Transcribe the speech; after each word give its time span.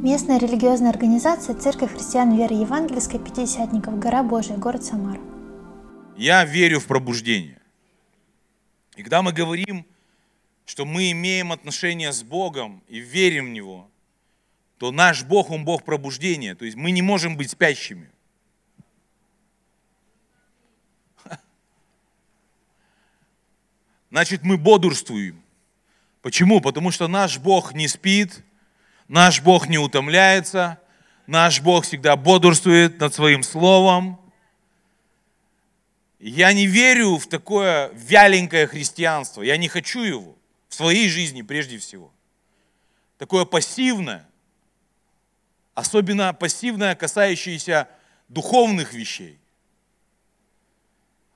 Местная 0.00 0.38
религиозная 0.38 0.90
организация 0.90 1.56
Церковь 1.56 1.92
христиан 1.92 2.36
веры 2.36 2.54
евангельской 2.54 3.18
Пятидесятников, 3.18 3.98
гора 3.98 4.22
Божия, 4.22 4.56
город 4.56 4.84
Самара. 4.84 5.20
Я 6.16 6.44
верю 6.44 6.78
в 6.78 6.86
пробуждение. 6.86 7.60
И 8.94 9.02
когда 9.02 9.22
мы 9.22 9.32
говорим, 9.32 9.84
что 10.66 10.84
мы 10.84 11.10
имеем 11.10 11.50
отношение 11.50 12.12
с 12.12 12.22
Богом 12.22 12.80
и 12.86 13.00
верим 13.00 13.46
в 13.46 13.48
Него, 13.48 13.90
то 14.78 14.92
наш 14.92 15.24
Бог, 15.24 15.50
Он 15.50 15.64
Бог 15.64 15.82
пробуждения. 15.82 16.54
То 16.54 16.64
есть 16.64 16.76
мы 16.76 16.92
не 16.92 17.02
можем 17.02 17.36
быть 17.36 17.50
спящими. 17.50 18.08
Значит, 24.12 24.44
мы 24.44 24.58
бодрствуем. 24.58 25.42
Почему? 26.22 26.60
Потому 26.60 26.92
что 26.92 27.08
наш 27.08 27.38
Бог 27.38 27.74
не 27.74 27.88
спит, 27.88 28.44
наш 29.08 29.40
Бог 29.40 29.68
не 29.68 29.78
утомляется, 29.78 30.78
наш 31.26 31.60
Бог 31.60 31.84
всегда 31.84 32.16
бодрствует 32.16 33.00
над 33.00 33.14
своим 33.14 33.42
словом. 33.42 34.20
Я 36.18 36.52
не 36.52 36.66
верю 36.66 37.16
в 37.16 37.26
такое 37.26 37.90
вяленькое 37.94 38.66
христианство. 38.66 39.42
Я 39.42 39.56
не 39.56 39.68
хочу 39.68 40.02
его 40.02 40.36
в 40.68 40.74
своей 40.74 41.08
жизни 41.08 41.42
прежде 41.42 41.78
всего. 41.78 42.12
Такое 43.16 43.44
пассивное, 43.44 44.28
особенно 45.74 46.34
пассивное, 46.34 46.94
касающееся 46.94 47.88
духовных 48.28 48.92
вещей. 48.92 49.38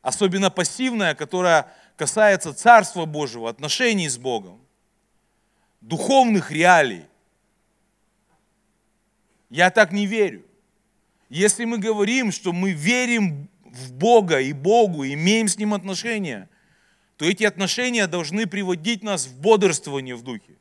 Особенно 0.01 0.51
пассивное, 0.51 1.15
которое 1.15 1.73
касается 1.97 2.53
Царства 2.53 3.05
Божьего, 3.05 3.49
отношений 3.49 4.09
с 4.09 4.19
Богом, 4.19 4.61
духовных 5.81 6.51
реалий. 6.51 7.05
Я 9.53 9.71
так 9.71 9.93
не 9.93 10.07
верю. 10.07 10.47
Если 11.29 11.67
мы 11.67 11.77
говорим, 11.77 12.33
что 12.33 12.55
мы 12.55 12.73
верим 12.73 13.51
в 13.65 13.93
Бога 13.93 14.41
и 14.41 14.55
Богу, 14.55 15.05
имеем 15.05 15.47
с 15.47 15.59
Ним 15.59 15.75
отношения, 15.75 16.49
то 17.19 17.27
эти 17.27 17.45
отношения 17.45 18.07
должны 18.07 18.47
приводить 18.47 19.03
нас 19.03 19.27
в 19.27 19.39
бодрствование 19.39 20.17
в 20.17 20.23
духе. 20.23 20.57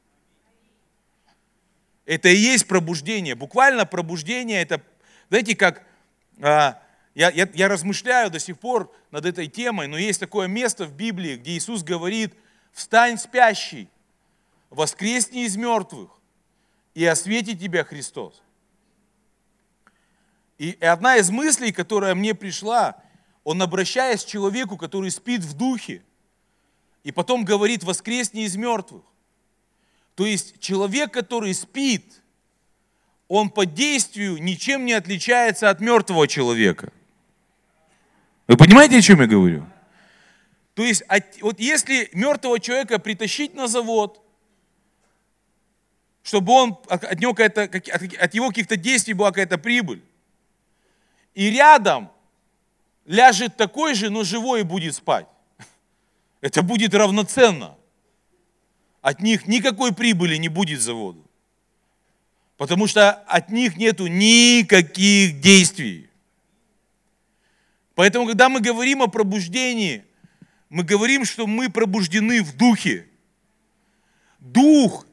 Это 2.05 2.27
и 2.27 2.35
есть 2.35 2.67
пробуждение. 2.67 3.33
Буквально 3.33 3.85
пробуждение 3.85 4.61
это, 4.61 4.81
знаете, 5.29 5.55
как 5.55 5.83
а, 6.41 6.77
я, 7.15 7.29
я, 7.29 7.47
я 7.53 7.69
размышляю 7.69 8.29
до 8.29 8.39
сих 8.39 8.59
пор 8.59 8.93
над 9.09 9.25
этой 9.25 9.47
темой, 9.47 9.87
но 9.87 9.97
есть 9.97 10.19
такое 10.19 10.49
место 10.49 10.85
в 10.85 10.93
Библии, 10.93 11.37
где 11.37 11.51
Иисус 11.51 11.83
говорит, 11.83 12.33
встань 12.73 13.17
спящий, 13.17 13.87
воскресни 14.69 15.45
из 15.45 15.55
мертвых, 15.55 16.11
и 16.93 17.05
освети 17.05 17.57
тебя 17.57 17.85
Христос. 17.85 18.41
И 20.61 20.77
одна 20.79 21.17
из 21.17 21.31
мыслей, 21.31 21.71
которая 21.71 22.13
мне 22.13 22.35
пришла, 22.35 22.95
он 23.43 23.63
обращаясь 23.63 24.23
к 24.23 24.27
человеку, 24.27 24.77
который 24.77 25.09
спит 25.09 25.41
в 25.41 25.57
духе, 25.57 26.03
и 27.03 27.11
потом 27.11 27.43
говорит, 27.43 27.83
воскресни 27.83 28.43
из 28.43 28.55
мертвых. 28.55 29.01
То 30.13 30.27
есть 30.27 30.59
человек, 30.59 31.11
который 31.11 31.55
спит, 31.55 32.21
он 33.27 33.49
по 33.49 33.65
действию 33.65 34.37
ничем 34.37 34.85
не 34.85 34.93
отличается 34.93 35.67
от 35.71 35.81
мертвого 35.81 36.27
человека. 36.27 36.93
Вы 38.47 38.55
понимаете, 38.55 38.99
о 38.99 39.01
чем 39.01 39.19
я 39.19 39.25
говорю? 39.25 39.65
То 40.75 40.83
есть, 40.83 41.01
вот 41.41 41.59
если 41.59 42.07
мертвого 42.13 42.59
человека 42.59 42.99
притащить 42.99 43.55
на 43.55 43.65
завод, 43.65 44.23
чтобы 46.21 46.53
он, 46.53 46.77
от, 46.87 47.19
него 47.19 47.31
от 47.31 48.33
его 48.35 48.49
каких-то 48.49 48.77
действий 48.77 49.15
была 49.15 49.29
какая-то 49.29 49.57
прибыль, 49.57 50.03
и 51.33 51.49
рядом 51.49 52.11
ляжет 53.05 53.57
такой 53.57 53.93
же, 53.93 54.09
но 54.09 54.23
живой 54.23 54.61
и 54.61 54.63
будет 54.63 54.95
спать. 54.95 55.27
Это 56.41 56.61
будет 56.61 56.93
равноценно. 56.93 57.75
От 59.01 59.21
них 59.21 59.47
никакой 59.47 59.93
прибыли 59.93 60.35
не 60.37 60.49
будет 60.49 60.81
заводу. 60.81 61.25
Потому 62.57 62.85
что 62.85 63.11
от 63.11 63.49
них 63.49 63.77
нету 63.77 64.05
никаких 64.05 65.41
действий. 65.41 66.09
Поэтому, 67.95 68.27
когда 68.27 68.49
мы 68.49 68.61
говорим 68.61 69.01
о 69.01 69.07
пробуждении, 69.07 70.03
мы 70.69 70.83
говорим, 70.83 71.25
что 71.25 71.47
мы 71.47 71.69
пробуждены 71.69 72.43
в 72.43 72.55
духе. 72.55 73.07
Дух, 74.39 75.05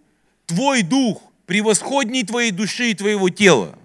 твой 0.47 0.83
дух, 0.83 1.23
превосходней 1.47 2.25
твоей 2.25 2.51
души 2.51 2.91
и 2.91 2.95
твоего 2.95 3.31
тела. 3.31 3.79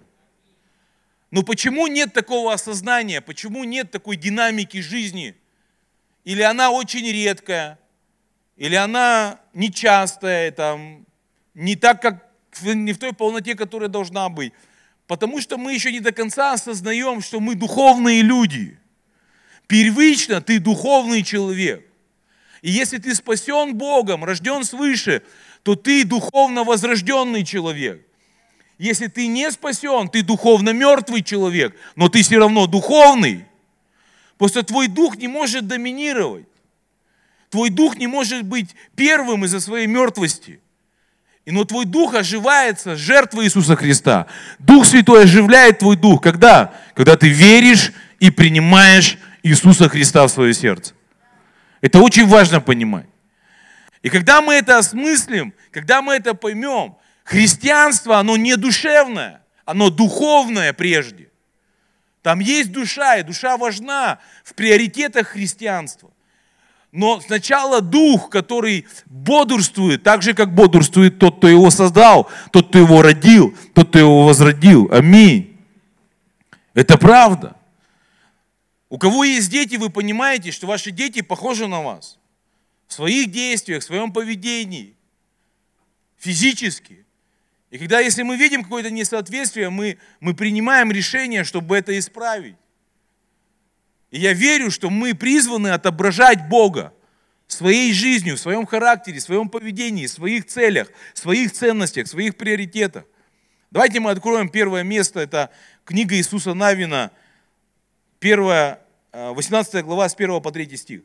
Но 1.33 1.41
почему 1.41 1.87
нет 1.87 2.13
такого 2.13 2.53
осознания? 2.53 3.19
Почему 3.19 3.63
нет 3.63 3.89
такой 3.89 4.17
динамики 4.17 4.81
жизни? 4.81 5.33
Или 6.25 6.43
она 6.43 6.69
очень 6.69 7.11
редкая, 7.11 7.79
или 8.55 8.75
она 8.75 9.39
нечастая, 9.51 10.51
там, 10.51 11.07
не 11.55 11.75
так, 11.75 12.03
как 12.03 12.23
не 12.61 12.93
в 12.93 12.99
той 12.99 13.13
полноте, 13.13 13.55
которая 13.55 13.89
должна 13.89 14.29
быть. 14.29 14.53
Потому 15.07 15.41
что 15.41 15.57
мы 15.57 15.73
еще 15.73 15.91
не 15.91 16.01
до 16.01 16.11
конца 16.11 16.53
осознаем, 16.53 17.19
что 17.19 17.39
мы 17.39 17.55
духовные 17.55 18.21
люди. 18.21 18.77
Первично 19.65 20.39
ты 20.39 20.59
духовный 20.59 21.23
человек. 21.23 21.83
И 22.61 22.69
если 22.69 22.99
ты 22.99 23.15
спасен 23.15 23.73
Богом, 23.73 24.23
рожден 24.23 24.63
свыше, 24.63 25.23
то 25.63 25.73
ты 25.73 26.05
духовно 26.05 26.63
возрожденный 26.63 27.43
человек. 27.43 28.05
Если 28.83 29.07
ты 29.07 29.27
не 29.27 29.49
спасен, 29.49 30.09
ты 30.09 30.23
духовно 30.23 30.71
мертвый 30.71 31.23
человек, 31.23 31.73
но 31.95 32.09
ты 32.09 32.21
все 32.21 32.37
равно 32.37 32.67
духовный. 32.67 33.45
Просто 34.37 34.61
твой 34.61 34.89
дух 34.89 35.15
не 35.15 35.29
может 35.29 35.67
доминировать. 35.67 36.47
Твой 37.49 37.69
дух 37.69 37.95
не 37.95 38.07
может 38.07 38.43
быть 38.43 38.75
первым 38.97 39.45
из-за 39.45 39.61
своей 39.61 39.87
мертвости. 39.87 40.59
И 41.45 41.51
но 41.51 41.63
твой 41.63 41.85
дух 41.85 42.13
оживается, 42.13 42.97
жертва 42.97 43.45
Иисуса 43.45 43.77
Христа. 43.77 44.27
Дух 44.59 44.85
Святой 44.85 45.23
оживляет 45.23 45.79
твой 45.79 45.95
дух. 45.95 46.21
Когда? 46.21 46.73
Когда 46.93 47.15
ты 47.15 47.29
веришь 47.29 47.93
и 48.19 48.31
принимаешь 48.31 49.17
Иисуса 49.43 49.87
Христа 49.87 50.27
в 50.27 50.29
свое 50.29 50.53
сердце. 50.53 50.93
Это 51.79 52.01
очень 52.01 52.27
важно 52.27 52.59
понимать. 52.59 53.07
И 54.01 54.09
когда 54.09 54.41
мы 54.41 54.55
это 54.55 54.77
осмыслим, 54.77 55.53
когда 55.71 56.01
мы 56.01 56.15
это 56.15 56.33
поймем, 56.33 56.97
Христианство, 57.23 58.19
оно 58.19 58.37
не 58.37 58.55
душевное, 58.57 59.43
оно 59.65 59.89
духовное 59.89 60.73
прежде. 60.73 61.29
Там 62.21 62.39
есть 62.39 62.71
душа, 62.71 63.17
и 63.17 63.23
душа 63.23 63.57
важна 63.57 64.19
в 64.43 64.53
приоритетах 64.53 65.27
христианства. 65.27 66.11
Но 66.91 67.19
сначала 67.21 67.81
дух, 67.81 68.29
который 68.29 68.85
бодрствует, 69.07 70.03
так 70.03 70.21
же, 70.21 70.33
как 70.33 70.53
бодрствует 70.53 71.17
тот, 71.17 71.37
кто 71.37 71.47
его 71.47 71.71
создал, 71.71 72.29
тот, 72.51 72.69
кто 72.69 72.77
его 72.77 73.01
родил, 73.01 73.57
тот, 73.73 73.89
кто 73.89 73.99
его 73.99 74.25
возродил. 74.25 74.89
Аминь. 74.91 75.59
Это 76.73 76.97
правда. 76.97 77.55
У 78.89 78.99
кого 78.99 79.23
есть 79.23 79.49
дети, 79.49 79.75
вы 79.75 79.89
понимаете, 79.89 80.51
что 80.51 80.67
ваши 80.67 80.91
дети 80.91 81.21
похожи 81.21 81.67
на 81.67 81.81
вас. 81.81 82.19
В 82.87 82.93
своих 82.93 83.31
действиях, 83.31 83.81
в 83.81 83.85
своем 83.85 84.13
поведении, 84.13 84.95
физически. 86.19 87.02
И 87.73 87.79
когда, 87.79 87.99
если 88.01 88.21
мы 88.21 88.37
видим 88.37 88.61
какое-то 88.61 88.91
несоответствие, 88.91 89.71
мы, 89.71 89.97
мы 90.19 90.35
принимаем 90.35 90.91
решение, 90.91 91.43
чтобы 91.43 91.75
это 91.75 91.97
исправить. 91.97 92.55
И 94.11 94.19
я 94.19 94.33
верю, 94.33 94.69
что 94.69 94.91
мы 94.91 95.15
призваны 95.15 95.69
отображать 95.69 96.47
Бога 96.49 96.93
своей 97.47 97.91
жизнью, 97.91 98.35
в 98.35 98.39
своем 98.39 98.67
характере, 98.67 99.17
в 99.17 99.23
своем 99.23 99.49
поведении, 99.49 100.05
в 100.05 100.11
своих 100.11 100.45
целях, 100.45 100.91
в 101.15 101.17
своих 101.17 101.51
ценностях, 101.51 102.05
в 102.05 102.11
своих 102.11 102.37
приоритетах. 102.37 103.05
Давайте 103.71 103.99
мы 103.99 104.11
откроем 104.11 104.49
первое 104.49 104.83
место, 104.83 105.21
это 105.21 105.49
книга 105.83 106.13
Иисуса 106.15 106.53
Навина, 106.53 107.09
1, 108.19 108.77
18 109.13 109.73
э, 109.73 109.81
глава 109.81 110.07
с 110.07 110.13
1 110.13 110.41
по 110.43 110.51
3 110.51 110.77
стих. 110.77 111.01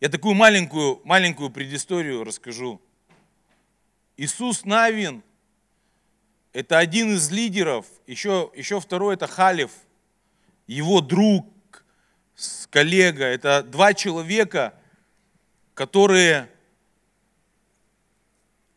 Я 0.00 0.08
такую 0.08 0.34
маленькую, 0.34 1.00
маленькую 1.04 1.50
предысторию 1.50 2.24
расскажу. 2.24 2.80
Иисус 4.16 4.64
Навин– 4.64 5.22
это 6.52 6.78
один 6.78 7.14
из 7.14 7.30
лидеров, 7.30 7.86
еще, 8.06 8.50
еще 8.54 8.80
второй– 8.80 9.14
это 9.16 9.26
Халев, 9.26 9.70
его 10.66 11.00
друг, 11.00 11.46
коллега. 12.70 13.24
Это 13.24 13.62
два 13.62 13.92
человека, 13.92 14.74
которые 15.74 16.50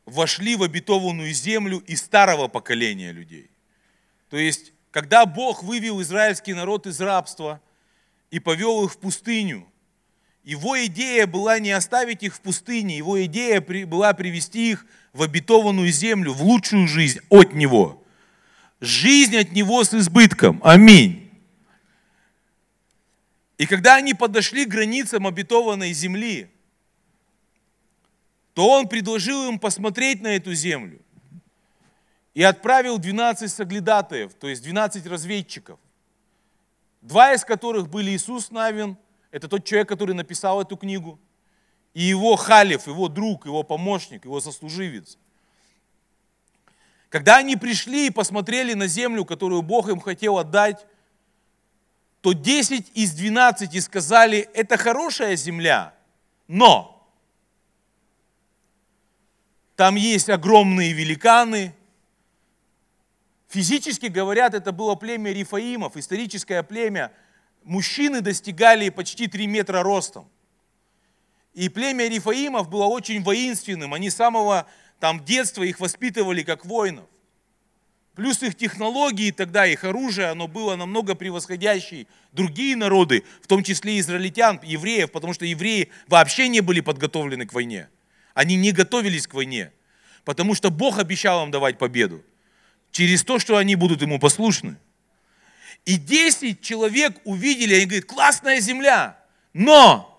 вошли 0.06 0.56
в 0.56 0.64
обетованную 0.64 1.32
землю 1.34 1.80
из 1.80 2.02
старого 2.02 2.48
поколения 2.48 3.12
людей. 3.12 3.50
То 4.30 4.38
есть, 4.38 4.74
когда 4.92 5.26
Бог 5.26 5.64
вывел 5.64 6.02
израильский 6.02 6.54
народ 6.54 6.86
из 6.88 7.00
рабства– 7.00 7.62
и 8.34 8.40
повел 8.40 8.84
их 8.84 8.94
в 8.94 8.98
пустыню. 8.98 9.72
Его 10.44 10.86
идея 10.86 11.26
была 11.26 11.60
не 11.60 11.72
оставить 11.72 12.22
их 12.22 12.36
в 12.36 12.42
пустыне, 12.42 12.98
его 12.98 13.24
идея 13.26 13.62
была 13.62 14.14
привести 14.14 14.72
их 14.72 14.86
в 15.14 15.24
обетованную 15.24 15.90
землю, 15.90 16.34
в 16.34 16.44
лучшую 16.44 16.88
жизнь 16.88 17.20
от 17.30 17.54
Него. 17.54 18.04
Жизнь 18.82 19.38
от 19.38 19.54
Него 19.54 19.84
с 19.84 19.94
избытком. 19.94 20.60
Аминь. 20.64 21.32
И 23.58 23.66
когда 23.66 23.96
они 23.96 24.14
подошли 24.14 24.66
к 24.66 24.70
границам 24.70 25.26
обетованной 25.26 25.94
земли, 25.94 26.50
то 28.54 28.70
Он 28.70 28.90
предложил 28.90 29.48
им 29.48 29.60
посмотреть 29.60 30.22
на 30.22 30.36
эту 30.36 30.54
землю 30.54 31.00
и 32.34 32.44
отправил 32.44 32.98
12 32.98 33.50
соглядатаев, 33.50 34.34
то 34.34 34.50
есть 34.50 34.62
12 34.64 35.06
разведчиков, 35.06 35.80
два 37.02 37.34
из 37.34 37.46
которых 37.46 37.90
были 37.90 38.12
Иисус 38.12 38.52
Навин, 38.52 38.98
это 39.34 39.48
тот 39.48 39.66
человек, 39.66 39.90
который 39.90 40.14
написал 40.14 40.62
эту 40.62 40.78
книгу, 40.78 41.20
и 41.96 42.04
его 42.04 42.36
халиф, 42.36 42.86
его 42.86 43.10
друг, 43.10 43.48
его 43.48 43.64
помощник, 43.64 44.26
его 44.26 44.40
сослуживец. 44.40 45.18
Когда 47.10 47.38
они 47.38 47.56
пришли 47.56 48.08
и 48.08 48.12
посмотрели 48.12 48.74
на 48.76 48.86
землю, 48.86 49.26
которую 49.26 49.64
Бог 49.64 49.90
им 49.90 50.00
хотел 50.00 50.38
отдать, 50.38 50.86
то 52.22 52.34
10 52.34 52.92
из 52.94 53.14
12 53.14 53.84
сказали, 53.84 54.48
это 54.54 54.78
хорошая 54.78 55.36
земля, 55.36 55.96
но 56.48 57.12
там 59.76 59.96
есть 59.96 60.30
огромные 60.30 60.94
великаны, 60.94 61.74
Физически 63.54 64.08
говорят, 64.08 64.56
это 64.56 64.72
было 64.72 64.96
племя 64.96 65.32
Рифаимов, 65.32 65.96
историческое 65.96 66.64
племя. 66.64 67.12
Мужчины 67.64 68.22
достигали 68.22 68.90
почти 68.90 69.28
3 69.28 69.48
метра 69.48 69.84
ростом. 69.84 70.30
И 71.54 71.70
племя 71.70 72.08
Рифаимов 72.08 72.70
было 72.70 72.86
очень 72.86 73.22
воинственным. 73.24 73.94
Они 73.94 74.10
с 74.10 74.16
самого 74.16 74.68
там, 75.00 75.24
детства 75.24 75.64
их 75.64 75.80
воспитывали 75.80 76.44
как 76.44 76.66
воинов. 76.66 77.06
Плюс 78.16 78.44
их 78.44 78.56
технологии 78.56 79.32
тогда, 79.32 79.66
их 79.66 79.84
оружие, 79.84 80.28
оно 80.28 80.48
было 80.48 80.76
намного 80.76 81.16
превосходящее 81.16 82.06
другие 82.32 82.76
народы, 82.76 83.24
в 83.42 83.48
том 83.48 83.64
числе 83.64 84.00
израильтян, 84.00 84.60
евреев, 84.64 85.12
потому 85.12 85.34
что 85.34 85.46
евреи 85.46 85.90
вообще 86.08 86.48
не 86.48 86.62
были 86.62 86.80
подготовлены 86.80 87.48
к 87.48 87.54
войне. 87.54 87.90
Они 88.36 88.56
не 88.56 88.72
готовились 88.72 89.26
к 89.26 89.34
войне, 89.34 89.72
потому 90.26 90.54
что 90.54 90.70
Бог 90.70 91.00
обещал 91.00 91.44
им 91.44 91.52
давать 91.52 91.80
победу 91.80 92.24
через 92.92 93.24
то, 93.24 93.40
что 93.40 93.58
они 93.58 93.76
будут 93.76 94.02
ему 94.02 94.20
послушны. 94.20 94.78
И 95.86 95.98
10 95.98 96.62
человек 96.62 97.18
увидели, 97.26 97.76
они 97.76 97.86
говорят, 97.86 98.06
классная 98.06 98.60
земля, 98.60 99.18
но 99.52 100.10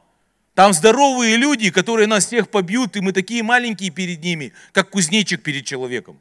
там 0.54 0.72
здоровые 0.72 1.36
люди, 1.36 1.70
которые 1.70 2.06
нас 2.06 2.26
всех 2.26 2.50
побьют, 2.50 2.96
и 2.96 3.00
мы 3.00 3.12
такие 3.12 3.42
маленькие 3.42 3.90
перед 3.90 4.22
ними, 4.22 4.52
как 4.72 4.90
кузнечик 4.90 5.42
перед 5.42 5.64
человеком. 5.64 6.20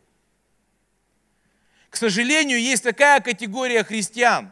К 1.89 1.97
сожалению, 1.97 2.59
есть 2.59 2.83
такая 2.83 3.19
категория 3.19 3.83
христиан, 3.83 4.51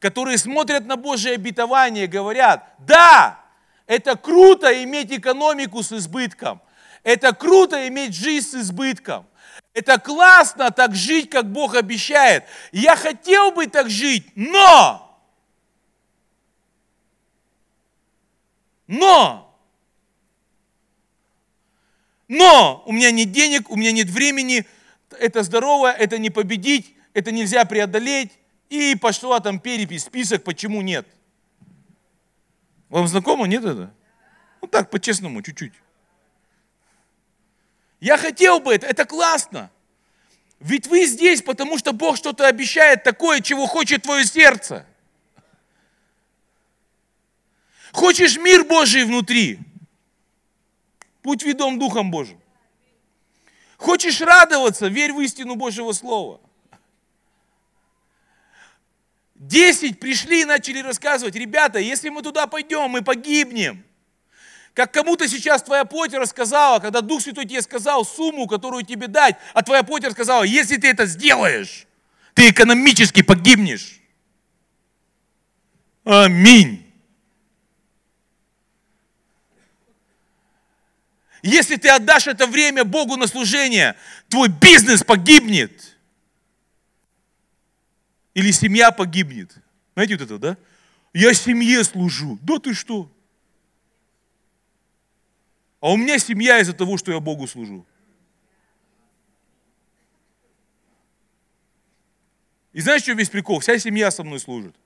которые 0.00 0.38
смотрят 0.38 0.84
на 0.86 0.96
Божие 0.96 1.36
обетование, 1.36 2.08
говорят, 2.08 2.74
да, 2.80 3.40
это 3.86 4.16
круто 4.16 4.82
иметь 4.82 5.12
экономику 5.12 5.84
с 5.84 5.92
избытком, 5.92 6.60
это 7.04 7.32
круто 7.32 7.86
иметь 7.86 8.16
жизнь 8.16 8.48
с 8.48 8.54
избытком, 8.54 9.26
это 9.74 9.98
классно 9.98 10.70
так 10.70 10.94
жить, 10.94 11.30
как 11.30 11.50
Бог 11.50 11.74
обещает. 11.74 12.44
Я 12.72 12.96
хотел 12.96 13.52
бы 13.52 13.66
так 13.66 13.88
жить, 13.88 14.26
но... 14.34 15.08
Но... 18.86 19.48
Но 22.28 22.82
у 22.86 22.92
меня 22.92 23.10
нет 23.10 23.30
денег, 23.30 23.70
у 23.70 23.76
меня 23.76 23.92
нет 23.92 24.08
времени, 24.08 24.66
это 25.10 25.42
здорово, 25.42 25.92
это 25.92 26.16
не 26.16 26.30
победить, 26.30 26.94
это 27.12 27.30
нельзя 27.30 27.66
преодолеть. 27.66 28.32
И 28.70 28.96
пошла 28.96 29.40
там 29.40 29.60
перепись, 29.60 30.04
список, 30.04 30.42
почему 30.42 30.80
нет. 30.80 31.06
Вам 32.88 33.06
знакомо, 33.06 33.46
нет 33.46 33.64
это? 33.66 33.92
Ну 34.62 34.68
так, 34.68 34.88
по-честному, 34.88 35.42
чуть-чуть. 35.42 35.74
Я 38.02 38.18
хотел 38.18 38.58
бы 38.58 38.74
это, 38.74 38.88
это 38.88 39.04
классно. 39.04 39.70
Ведь 40.58 40.88
вы 40.88 41.06
здесь, 41.06 41.40
потому 41.40 41.78
что 41.78 41.92
Бог 41.92 42.16
что-то 42.16 42.48
обещает 42.48 43.04
такое, 43.04 43.40
чего 43.40 43.68
хочет 43.68 44.02
твое 44.02 44.24
сердце. 44.24 44.84
Хочешь 47.92 48.38
мир 48.38 48.64
Божий 48.64 49.04
внутри? 49.04 49.60
Будь 51.22 51.44
ведом 51.44 51.78
Духом 51.78 52.10
Божьим. 52.10 52.40
Хочешь 53.76 54.20
радоваться? 54.20 54.88
Верь 54.88 55.12
в 55.12 55.20
истину 55.20 55.54
Божьего 55.54 55.92
Слова. 55.92 56.40
Десять 59.36 60.00
пришли 60.00 60.42
и 60.42 60.44
начали 60.44 60.80
рассказывать, 60.80 61.36
ребята, 61.36 61.78
если 61.78 62.08
мы 62.08 62.22
туда 62.22 62.48
пойдем, 62.48 62.90
мы 62.90 63.02
погибнем. 63.02 63.84
Как 64.74 64.92
кому-то 64.92 65.28
сейчас 65.28 65.62
твоя 65.62 65.84
плоть 65.84 66.14
рассказала, 66.14 66.78
когда 66.78 67.02
Дух 67.02 67.20
Святой 67.20 67.44
тебе 67.44 67.60
сказал 67.60 68.06
сумму, 68.06 68.46
которую 68.46 68.84
тебе 68.84 69.06
дать, 69.06 69.36
а 69.52 69.62
твоя 69.62 69.82
плоть 69.82 70.04
рассказала, 70.04 70.44
если 70.44 70.76
ты 70.76 70.88
это 70.88 71.04
сделаешь, 71.04 71.86
ты 72.34 72.48
экономически 72.48 73.22
погибнешь. 73.22 74.00
Аминь. 76.04 76.86
Если 81.42 81.76
ты 81.76 81.88
отдашь 81.88 82.28
это 82.28 82.46
время 82.46 82.84
Богу 82.84 83.16
на 83.16 83.26
служение, 83.26 83.96
твой 84.28 84.48
бизнес 84.48 85.02
погибнет. 85.02 85.96
Или 88.32 88.52
семья 88.52 88.90
погибнет. 88.90 89.54
Знаете 89.94 90.16
вот 90.16 90.24
это, 90.24 90.38
да? 90.38 90.56
Я 91.12 91.34
семье 91.34 91.84
служу. 91.84 92.38
Да 92.42 92.58
ты 92.58 92.72
что? 92.72 93.10
А 95.82 95.90
у 95.90 95.96
меня 95.96 96.16
семья 96.20 96.60
из-за 96.60 96.74
того, 96.74 96.96
что 96.96 97.10
я 97.10 97.18
Богу 97.18 97.48
служу. 97.48 97.84
И 102.72 102.80
знаешь, 102.80 103.02
что 103.02 103.12
весь 103.14 103.28
прикол? 103.28 103.58
Вся 103.58 103.76
семья 103.80 104.12
со 104.12 104.22
мной 104.22 104.38
служит. 104.38 104.76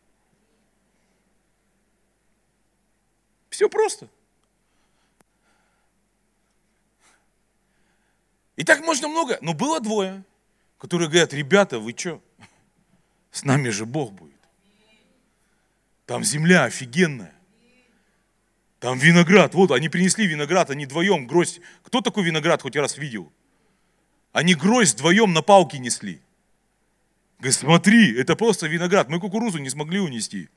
Все 3.50 3.69
просто. 3.69 4.08
И 8.56 8.64
так 8.64 8.80
можно 8.80 9.06
много. 9.06 9.38
Но 9.42 9.52
было 9.52 9.80
двое, 9.80 10.25
которые 10.78 11.11
говорят, 11.11 11.35
ребята, 11.35 11.78
вы 11.78 11.92
что? 11.94 12.23
С 13.30 13.44
нами 13.44 13.68
же 13.68 13.85
Бог 13.85 14.12
будет. 14.12 14.40
Там 16.06 16.25
земля 16.25 16.64
офигенная. 16.64 17.36
Там 18.87 18.99
виноград, 18.99 19.52
вот 19.55 19.73
они 19.73 19.88
принесли 19.88 20.28
виноград, 20.28 20.71
они 20.71 20.87
вдвоем 20.87 21.26
гроздь. 21.26 21.61
Кто 21.83 22.02
такой 22.02 22.23
виноград 22.23 22.62
хоть 22.62 22.76
раз 22.76 22.99
видел? 22.99 23.33
Они 24.33 24.55
гроздь 24.55 24.95
вдвоем 24.95 25.33
на 25.33 25.43
палке 25.43 25.81
несли. 25.81 26.21
Говорит, 27.40 27.57
смотри, 27.57 28.16
это 28.16 28.37
просто 28.37 28.69
виноград, 28.69 29.09
мы 29.09 29.19
кукурузу 29.19 29.59
не 29.59 29.71
смогли 29.71 29.99
унести. 29.99 30.49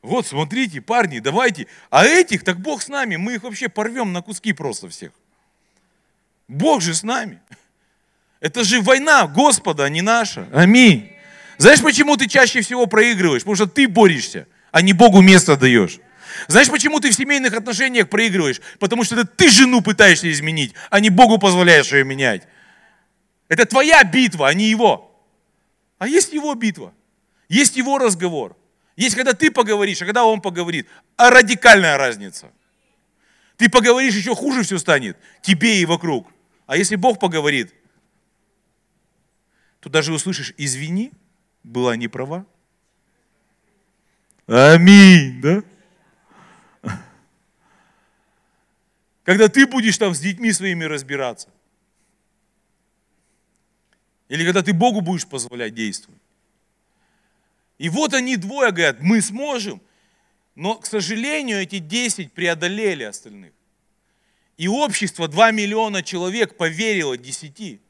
Вот, 0.00 0.26
смотрите, 0.26 0.80
парни, 0.80 1.18
давайте. 1.18 1.66
А 1.90 2.06
этих, 2.06 2.42
так 2.42 2.58
Бог 2.58 2.80
с 2.80 2.88
нами, 2.88 3.16
мы 3.16 3.34
их 3.34 3.42
вообще 3.42 3.68
порвем 3.68 4.14
на 4.14 4.22
куски 4.22 4.54
просто 4.54 4.88
всех. 4.88 5.12
Бог 6.48 6.80
же 6.80 6.94
с 6.94 7.02
нами. 7.02 7.42
Это 8.40 8.64
же 8.64 8.80
война 8.80 9.26
Господа, 9.26 9.84
а 9.84 9.90
не 9.90 10.00
наша. 10.00 10.48
Аминь. 10.54 11.19
Знаешь, 11.60 11.82
почему 11.82 12.16
ты 12.16 12.26
чаще 12.26 12.62
всего 12.62 12.86
проигрываешь? 12.86 13.42
Потому 13.42 13.54
что 13.54 13.66
ты 13.66 13.86
борешься, 13.86 14.48
а 14.70 14.80
не 14.80 14.94
Богу 14.94 15.20
место 15.20 15.58
даешь. 15.58 15.98
Знаешь, 16.48 16.70
почему 16.70 17.00
ты 17.00 17.10
в 17.10 17.14
семейных 17.14 17.52
отношениях 17.52 18.08
проигрываешь? 18.08 18.62
Потому 18.78 19.04
что 19.04 19.14
это 19.14 19.26
ты 19.26 19.50
жену 19.50 19.82
пытаешься 19.82 20.32
изменить, 20.32 20.72
а 20.88 21.00
не 21.00 21.10
Богу 21.10 21.36
позволяешь 21.36 21.92
ее 21.92 22.02
менять. 22.02 22.48
Это 23.48 23.66
твоя 23.66 24.02
битва, 24.04 24.48
а 24.48 24.54
не 24.54 24.70
его. 24.70 25.22
А 25.98 26.08
есть 26.08 26.32
его 26.32 26.54
битва. 26.54 26.94
Есть 27.50 27.76
его 27.76 27.98
разговор. 27.98 28.56
Есть, 28.96 29.14
когда 29.14 29.34
ты 29.34 29.50
поговоришь, 29.50 30.00
а 30.00 30.06
когда 30.06 30.24
он 30.24 30.40
поговорит. 30.40 30.88
А 31.18 31.28
радикальная 31.28 31.98
разница. 31.98 32.50
Ты 33.58 33.68
поговоришь, 33.68 34.14
еще 34.14 34.34
хуже 34.34 34.62
все 34.62 34.78
станет. 34.78 35.18
Тебе 35.42 35.82
и 35.82 35.84
вокруг. 35.84 36.26
А 36.66 36.78
если 36.78 36.96
Бог 36.96 37.18
поговорит, 37.18 37.74
то 39.80 39.90
даже 39.90 40.14
услышишь, 40.14 40.54
извини, 40.56 41.12
была 41.62 41.96
не 41.96 42.08
права? 42.08 42.46
Аминь, 44.46 45.40
да? 45.40 45.62
Когда 49.22 49.48
ты 49.48 49.66
будешь 49.66 49.96
там 49.96 50.14
с 50.14 50.20
детьми 50.20 50.52
своими 50.52 50.84
разбираться. 50.84 51.48
Или 54.28 54.44
когда 54.44 54.62
ты 54.62 54.72
Богу 54.72 55.00
будешь 55.00 55.26
позволять 55.26 55.74
действовать. 55.74 56.20
И 57.78 57.88
вот 57.88 58.12
они 58.12 58.36
двое 58.36 58.72
говорят, 58.72 59.00
мы 59.00 59.20
сможем. 59.20 59.80
Но, 60.54 60.74
к 60.76 60.86
сожалению, 60.86 61.58
эти 61.58 61.78
10 61.78 62.32
преодолели 62.32 63.04
остальных. 63.04 63.52
И 64.56 64.68
общество, 64.68 65.28
2 65.28 65.52
миллиона 65.52 66.02
человек 66.02 66.56
поверило 66.56 67.16
10. 67.16 67.60
И 67.60 67.80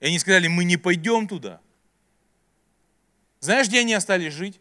они 0.00 0.18
сказали, 0.18 0.48
мы 0.48 0.64
не 0.64 0.76
пойдем 0.76 1.26
туда. 1.26 1.60
Знаешь, 3.40 3.68
где 3.68 3.80
они 3.80 3.94
остались 3.94 4.34
жить? 4.34 4.60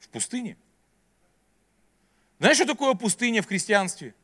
В 0.00 0.08
пустыне. 0.08 0.56
Знаешь, 2.38 2.56
что 2.56 2.66
такое 2.66 2.94
пустыня 2.94 3.42
в 3.42 3.46
христианстве? 3.46 4.14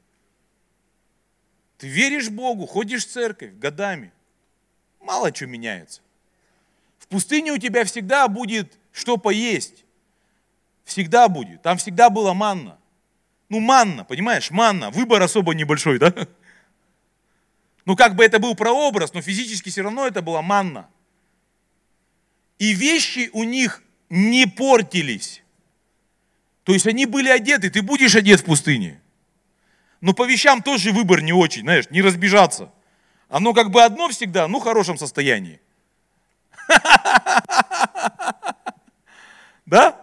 Ты 1.79 1.89
веришь 1.89 2.29
Богу, 2.29 2.67
ходишь 2.67 3.07
в 3.07 3.11
церковь 3.11 3.55
годами. 3.55 4.13
Мало 5.01 5.35
что 5.35 5.47
меняется. 5.47 6.03
В 6.99 7.07
пустыне 7.07 7.53
у 7.53 7.59
тебя 7.59 7.85
всегда 7.85 8.29
будет 8.29 8.77
что 8.93 9.17
поесть. 9.17 9.85
Всегда 10.85 11.29
будет. 11.29 11.63
Там 11.63 11.79
всегда 11.79 12.11
была 12.11 12.35
манна. 12.35 12.79
Ну, 13.49 13.61
манна, 13.61 14.05
понимаешь, 14.05 14.51
манна. 14.51 14.91
Выбор 14.91 15.23
особо 15.23 15.55
небольшой, 15.55 15.99
да? 15.99 16.13
Ну, 17.87 17.97
как 17.97 18.15
бы 18.15 18.23
это 18.23 18.39
был 18.39 18.55
прообраз, 18.55 19.15
но 19.15 19.23
физически 19.23 19.71
все 19.71 19.83
равно 19.83 20.07
это 20.07 20.21
была 20.21 20.43
манна. 20.43 20.89
И 22.61 22.75
вещи 22.75 23.31
у 23.33 23.43
них 23.43 23.83
не 24.11 24.47
портились. 24.47 25.43
То 26.63 26.75
есть 26.75 26.87
они 26.87 27.07
были 27.07 27.31
одеты, 27.31 27.71
ты 27.71 27.81
будешь 27.81 28.15
одет 28.15 28.41
в 28.41 28.45
пустыне. 28.45 29.01
Но 30.03 30.13
по 30.13 30.27
вещам 30.27 30.63
тоже 30.63 30.93
выбор 30.93 31.23
не 31.23 31.33
очень, 31.33 31.63
знаешь, 31.63 31.89
не 31.91 32.03
разбежаться. 32.03 32.71
Оно 33.31 33.55
как 33.55 33.71
бы 33.71 33.83
одно 33.83 34.11
всегда, 34.11 34.47
ну, 34.47 34.61
в 34.61 34.63
хорошем 34.63 34.99
состоянии. 34.99 35.61
Да? 39.67 40.01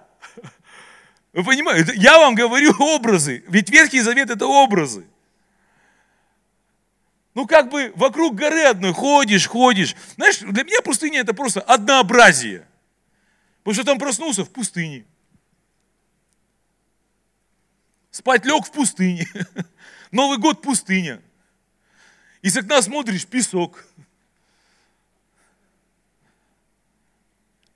Вы 1.33 1.43
понимаете? 1.43 1.91
Я 1.95 2.19
вам 2.19 2.35
говорю 2.35 2.73
образы. 2.79 3.43
Ведь 3.49 3.69
Ветхий 3.69 3.99
Завет 3.99 4.29
это 4.29 4.47
образы. 4.47 5.05
Ну, 7.37 7.45
как 7.45 7.69
бы 7.69 7.93
вокруг 7.95 8.33
горы 8.33 8.63
одной 8.63 8.93
ходишь, 8.93 9.45
ходишь. 9.45 9.95
Знаешь, 10.15 10.39
для 10.39 10.63
меня 10.63 10.81
пустыня 10.81 11.19
это 11.19 11.35
просто 11.35 11.61
однообразие. 11.61 12.67
Потому 13.59 13.75
что 13.75 13.83
там 13.83 13.99
проснулся 13.99 14.43
в 14.43 14.49
пустыне. 14.49 15.05
Спать 18.09 18.43
лег 18.43 18.65
в 18.65 18.71
пустыне. 18.71 19.27
Новый 20.11 20.39
год 20.39 20.63
пустыня. 20.63 21.21
И 22.41 22.49
с 22.49 22.57
окна 22.57 22.81
смотришь 22.81 23.27
песок. 23.27 23.85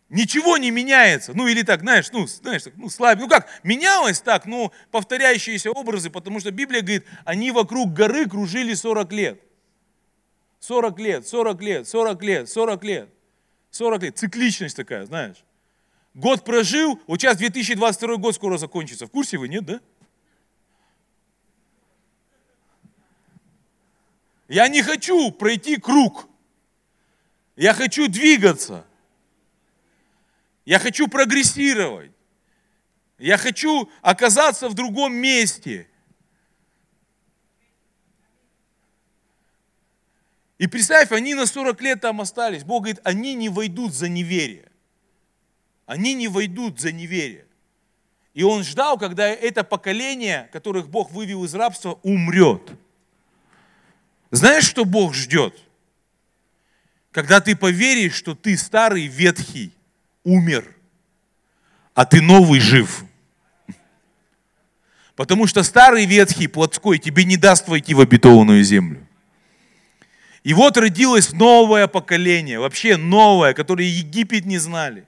Ничего 0.09 0.57
не 0.57 0.71
меняется. 0.71 1.33
Ну 1.35 1.47
или 1.47 1.61
так, 1.61 1.81
знаешь, 1.81 2.07
ну, 2.11 2.25
знаешь, 2.25 2.63
ну 2.77 2.89
слаб. 2.89 3.19
Ну 3.19 3.27
как, 3.27 3.47
менялось 3.61 4.21
так, 4.21 4.47
ну, 4.47 4.71
повторяющиеся 4.89 5.69
образы, 5.69 6.09
потому 6.09 6.39
что 6.39 6.49
Библия 6.49 6.81
говорит, 6.81 7.05
они 7.25 7.51
вокруг 7.51 7.93
горы 7.93 8.27
кружили 8.27 8.73
40 8.73 9.11
лет. 9.11 9.50
40 10.61 10.99
лет, 10.99 11.27
40 11.27 11.61
лет, 11.61 11.87
40 11.87 12.23
лет, 12.23 12.49
40 12.49 12.83
лет. 12.83 13.09
40 13.71 14.03
лет. 14.03 14.17
Цикличность 14.17 14.75
такая, 14.75 15.05
знаешь. 15.05 15.43
Год 16.13 16.45
прожил, 16.45 16.99
вот 17.07 17.19
сейчас 17.19 17.37
2022 17.37 18.17
год 18.17 18.35
скоро 18.35 18.57
закончится. 18.57 19.07
В 19.07 19.09
курсе 19.09 19.37
вы, 19.37 19.47
нет, 19.47 19.65
да? 19.65 19.81
Я 24.47 24.67
не 24.67 24.83
хочу 24.83 25.31
пройти 25.31 25.77
круг. 25.77 26.27
Я 27.55 27.73
хочу 27.73 28.07
двигаться. 28.07 28.85
Я 30.65 30.77
хочу 30.77 31.07
прогрессировать. 31.07 32.11
Я 33.17 33.37
хочу 33.37 33.89
оказаться 34.01 34.69
в 34.69 34.73
другом 34.73 35.13
месте. 35.13 35.87
И 40.61 40.67
представь, 40.67 41.11
они 41.11 41.33
на 41.33 41.47
40 41.47 41.81
лет 41.81 42.01
там 42.01 42.21
остались. 42.21 42.63
Бог 42.63 42.83
говорит, 42.83 43.01
они 43.03 43.33
не 43.33 43.49
войдут 43.49 43.95
за 43.95 44.07
неверие. 44.07 44.69
Они 45.87 46.13
не 46.13 46.27
войдут 46.27 46.79
за 46.79 46.91
неверие. 46.91 47.45
И 48.35 48.43
он 48.43 48.63
ждал, 48.63 48.99
когда 48.99 49.27
это 49.27 49.63
поколение, 49.63 50.51
которых 50.53 50.87
Бог 50.87 51.09
вывел 51.09 51.45
из 51.45 51.55
рабства, 51.55 51.97
умрет. 52.03 52.61
Знаешь, 54.29 54.65
что 54.65 54.85
Бог 54.85 55.15
ждет? 55.15 55.57
Когда 57.09 57.41
ты 57.41 57.55
поверишь, 57.55 58.13
что 58.13 58.35
ты 58.35 58.55
старый 58.55 59.07
ветхий, 59.07 59.73
умер, 60.23 60.75
а 61.95 62.05
ты 62.05 62.21
новый 62.21 62.59
жив. 62.59 63.03
Потому 65.15 65.47
что 65.47 65.63
старый 65.63 66.05
ветхий 66.05 66.45
плотской 66.45 66.99
тебе 66.99 67.25
не 67.25 67.35
даст 67.35 67.67
войти 67.67 67.95
в 67.95 67.99
обетованную 67.99 68.63
землю. 68.63 69.07
И 70.43 70.53
вот 70.53 70.75
родилось 70.77 71.33
новое 71.33 71.87
поколение, 71.87 72.59
вообще 72.59 72.97
новое, 72.97 73.53
которое 73.53 73.87
Египет 73.87 74.45
не 74.45 74.57
знали. 74.57 75.07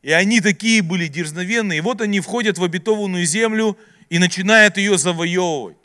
И 0.00 0.12
они 0.12 0.40
такие 0.40 0.82
были 0.82 1.08
дерзновенные. 1.08 1.78
И 1.78 1.82
вот 1.82 2.00
они 2.00 2.20
входят 2.20 2.56
в 2.56 2.64
обетованную 2.64 3.26
землю 3.26 3.76
и 4.08 4.18
начинают 4.18 4.78
ее 4.78 4.96
завоевывать. 4.96 5.76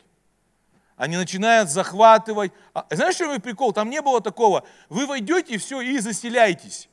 Они 0.96 1.16
начинают 1.16 1.68
захватывать. 1.68 2.52
А, 2.72 2.86
знаешь, 2.90 3.16
что 3.16 3.26
мой 3.26 3.40
прикол? 3.40 3.72
Там 3.72 3.90
не 3.90 4.00
было 4.00 4.20
такого. 4.20 4.64
Вы 4.88 5.06
войдете, 5.06 5.58
все, 5.58 5.80
и 5.80 5.98
заселяйтесь. 5.98 6.88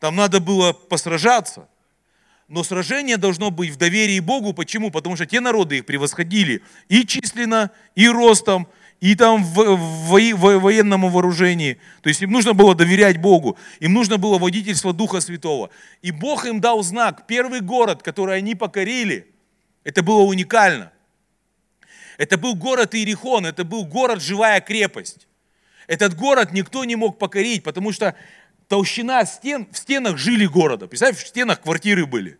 Там 0.00 0.16
надо 0.16 0.40
было 0.40 0.72
посражаться. 0.72 1.68
Но 2.48 2.64
сражение 2.64 3.18
должно 3.18 3.50
быть 3.50 3.70
в 3.70 3.76
доверии 3.76 4.20
Богу. 4.20 4.54
Почему? 4.54 4.90
Потому 4.90 5.16
что 5.16 5.26
те 5.26 5.40
народы 5.40 5.78
их 5.78 5.86
превосходили 5.86 6.62
и 6.88 7.04
численно, 7.06 7.70
и 7.94 8.08
ростом, 8.08 8.68
и 9.00 9.14
там 9.14 9.44
в, 9.44 9.76
в, 9.76 10.34
в 10.34 10.58
военном 10.58 11.10
вооружении. 11.10 11.78
То 12.00 12.08
есть 12.08 12.22
им 12.22 12.32
нужно 12.32 12.54
было 12.54 12.74
доверять 12.74 13.18
Богу. 13.18 13.58
Им 13.80 13.92
нужно 13.92 14.16
было 14.16 14.38
водительство 14.38 14.94
Духа 14.94 15.20
Святого. 15.20 15.68
И 16.00 16.10
Бог 16.10 16.46
им 16.46 16.60
дал 16.60 16.82
знак. 16.82 17.26
Первый 17.26 17.60
город, 17.60 18.02
который 18.02 18.38
они 18.38 18.54
покорили, 18.54 19.26
это 19.84 20.02
было 20.02 20.22
уникально. 20.22 20.90
Это 22.16 22.38
был 22.38 22.54
город 22.56 22.94
Иерихон, 22.94 23.46
это 23.46 23.62
был 23.62 23.84
город 23.84 24.22
живая 24.22 24.60
крепость. 24.60 25.28
Этот 25.86 26.14
город 26.14 26.52
никто 26.52 26.84
не 26.84 26.96
мог 26.96 27.18
покорить, 27.18 27.62
потому 27.62 27.92
что 27.92 28.14
толщина 28.68 29.24
стен, 29.24 29.66
в 29.72 29.76
стенах 29.76 30.18
жили 30.18 30.46
города. 30.46 30.86
Представь, 30.86 31.18
в 31.18 31.26
стенах 31.26 31.60
квартиры 31.62 32.06
были. 32.06 32.38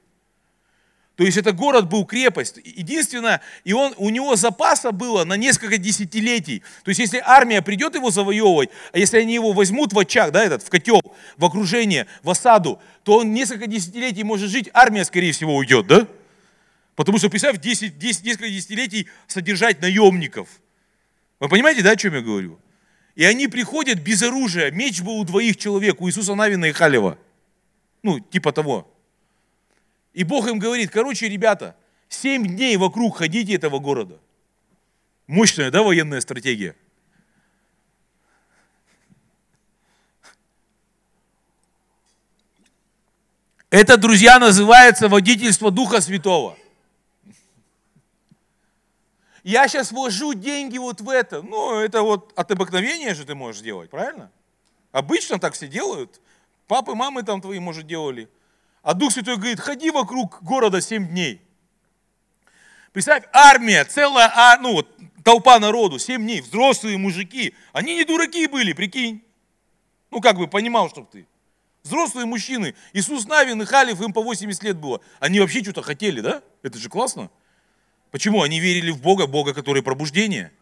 То 1.17 1.25
есть 1.25 1.37
это 1.37 1.51
город 1.51 1.89
был 1.89 2.05
крепость. 2.05 2.61
Единственное, 2.63 3.41
и 3.65 3.73
он, 3.73 3.93
у 3.97 4.09
него 4.09 4.37
запаса 4.37 4.93
было 4.93 5.25
на 5.25 5.35
несколько 5.35 5.77
десятилетий. 5.77 6.63
То 6.85 6.91
есть 6.91 7.01
если 7.01 7.21
армия 7.25 7.61
придет 7.61 7.97
его 7.97 8.13
завоевывать, 8.13 8.71
а 8.93 8.99
если 8.99 9.19
они 9.19 9.35
его 9.35 9.53
возьмут 9.53 9.93
в 9.93 9.99
очаг, 9.99 10.31
да, 10.31 10.45
этот, 10.45 10.63
в 10.63 10.71
котел, 10.71 11.03
в 11.37 11.45
окружение, 11.45 12.07
в 12.23 12.31
осаду, 12.31 12.81
то 13.03 13.17
он 13.17 13.33
несколько 13.33 13.67
десятилетий 13.67 14.23
может 14.23 14.49
жить, 14.49 14.71
армия, 14.73 15.05
скорее 15.05 15.33
всего, 15.33 15.57
уйдет, 15.57 15.89
да? 15.89 16.07
Потому 16.95 17.19
что, 17.19 17.29
представь, 17.31 17.59
10, 17.59 17.99
10, 17.99 18.25
несколько 18.25 18.49
десятилетий 18.49 19.09
содержать 19.27 19.81
наемников. 19.81 20.49
Вы 21.41 21.49
понимаете, 21.49 21.83
да, 21.83 21.93
о 21.93 21.97
чем 21.97 22.15
я 22.15 22.21
говорю? 22.21 22.61
И 23.19 23.25
они 23.25 23.49
приходят 23.49 23.99
без 23.99 24.23
оружия. 24.23 24.71
Меч 24.71 25.03
был 25.03 25.19
у 25.19 25.25
двоих 25.25 25.57
человек, 25.57 26.01
у 26.01 26.09
Иисуса 26.09 26.37
Навина 26.37 26.67
и 26.67 26.73
Халева. 26.73 27.19
Ну, 28.05 28.21
типа 28.21 28.53
того. 28.53 28.89
И 30.13 30.23
Бог 30.23 30.47
им 30.47 30.61
говорит, 30.61 30.93
короче, 30.93 31.29
ребята, 31.29 31.75
семь 32.09 32.47
дней 32.47 32.77
вокруг 32.77 33.17
ходите 33.17 33.55
этого 33.55 33.81
города. 33.81 34.21
Мощная, 35.27 35.73
да, 35.73 35.83
военная 35.83 36.21
стратегия? 36.21 36.77
Это, 43.71 43.97
друзья, 43.97 44.39
называется 44.39 45.09
водительство 45.09 45.73
Духа 45.73 46.01
Святого. 46.01 46.57
Я 49.45 49.69
сейчас 49.69 49.93
вложу 49.93 50.35
деньги 50.35 50.79
вот 50.79 51.01
в 51.01 51.09
это. 51.09 51.43
Ну, 51.43 51.79
это 51.79 52.03
вот 52.03 52.33
от 52.37 52.51
обыкновения 52.51 53.15
же 53.15 53.25
ты 53.25 53.35
можешь 53.35 53.63
делать, 53.63 53.91
правильно? 53.91 54.31
Обычно 54.93 55.39
так 55.39 55.55
все 55.55 55.69
делают. 55.69 56.21
Папы, 56.67 56.95
мамы 56.95 57.23
там 57.23 57.41
твои, 57.41 57.59
может, 57.59 57.87
делали. 57.87 58.29
А 58.83 58.95
Дух 58.95 59.13
Святой 59.13 59.37
говорит, 59.37 59.61
ходи 59.61 59.91
вокруг 59.91 60.43
города 60.43 60.81
семь 60.81 61.09
дней. 61.09 61.43
Представь, 62.93 63.25
армия, 63.33 63.85
целая, 63.85 64.33
а, 64.35 64.57
ну 64.59 64.73
вот, 64.73 64.89
толпа 65.23 65.59
народу, 65.59 65.99
семь 65.99 66.23
дней, 66.23 66.41
взрослые 66.41 66.99
мужики. 66.99 67.55
Они 67.73 67.97
не 67.97 68.05
дураки 68.05 68.47
были, 68.47 68.73
прикинь. 68.73 69.23
Ну, 70.11 70.21
как 70.21 70.37
бы 70.39 70.49
понимал, 70.49 70.89
чтоб 70.89 71.11
ты. 71.11 71.27
Взрослые 71.83 72.27
мужчины. 72.27 72.75
Иисус 72.93 73.27
Навин 73.27 73.63
и 73.63 73.65
Халиф, 73.65 74.01
им 74.01 74.13
по 74.13 74.23
80 74.23 74.63
лет 74.63 74.79
было. 74.79 75.01
Они 75.21 75.41
вообще 75.41 75.63
что-то 75.63 75.83
хотели, 75.83 76.21
да? 76.21 76.43
Это 76.63 76.79
же 76.79 76.89
классно. 76.89 77.31
Почему? 78.11 78.43
Они 78.43 78.61
верили 78.61 78.91
в 78.91 79.01
Бога, 79.01 79.27
Бога, 79.27 79.55
который 79.55 79.83
пробуждение. 79.83 80.53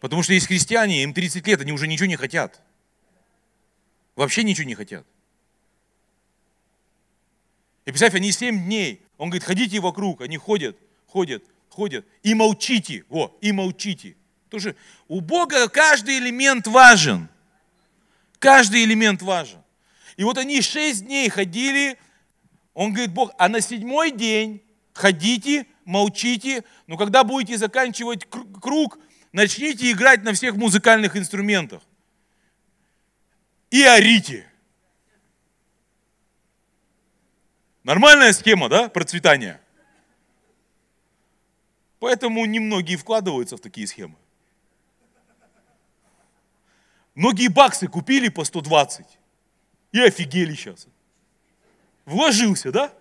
Потому 0.00 0.22
что 0.22 0.32
есть 0.32 0.46
христиане, 0.46 1.02
им 1.02 1.12
30 1.12 1.46
лет, 1.46 1.60
они 1.60 1.72
уже 1.72 1.86
ничего 1.86 2.06
не 2.06 2.16
хотят. 2.16 2.60
вообще 4.14 4.44
ничего 4.44 4.66
не 4.66 4.74
хотят. 4.74 5.06
И 7.84 7.90
представь, 7.90 8.14
они 8.14 8.32
семь 8.32 8.64
дней, 8.64 9.00
он 9.18 9.30
говорит, 9.30 9.44
ходите 9.44 9.78
вокруг, 9.80 10.20
они 10.22 10.38
ходят, 10.38 10.76
ходят, 11.06 11.44
ходят, 11.68 12.04
и 12.22 12.34
молчите, 12.34 13.04
во, 13.08 13.36
и 13.40 13.52
молчите. 13.52 14.16
Что 14.48 14.74
у 15.08 15.20
Бога 15.20 15.68
каждый 15.68 16.18
элемент 16.18 16.66
важен. 16.66 17.28
Каждый 18.38 18.84
элемент 18.84 19.22
важен. 19.22 19.62
И 20.16 20.24
вот 20.24 20.38
они 20.38 20.62
шесть 20.62 21.04
дней 21.04 21.28
ходили, 21.28 21.98
он 22.74 22.92
говорит, 22.92 23.12
Бог, 23.12 23.32
а 23.38 23.48
на 23.48 23.60
седьмой 23.60 24.10
день 24.10 24.62
ходите, 24.96 25.66
молчите, 25.84 26.64
но 26.86 26.96
когда 26.96 27.22
будете 27.22 27.58
заканчивать 27.58 28.26
круг, 28.60 28.98
начните 29.32 29.90
играть 29.92 30.22
на 30.24 30.32
всех 30.32 30.56
музыкальных 30.56 31.16
инструментах. 31.16 31.82
И 33.70 33.82
орите. 33.82 34.50
Нормальная 37.84 38.32
схема, 38.32 38.68
да, 38.68 38.88
процветания? 38.88 39.60
Поэтому 41.98 42.44
немногие 42.46 42.96
вкладываются 42.96 43.56
в 43.56 43.60
такие 43.60 43.86
схемы. 43.86 44.16
Многие 47.14 47.48
баксы 47.48 47.88
купили 47.88 48.28
по 48.28 48.44
120 48.44 49.06
и 49.92 50.00
офигели 50.00 50.54
сейчас. 50.54 50.86
Вложился, 52.04 52.72
да? 52.72 52.92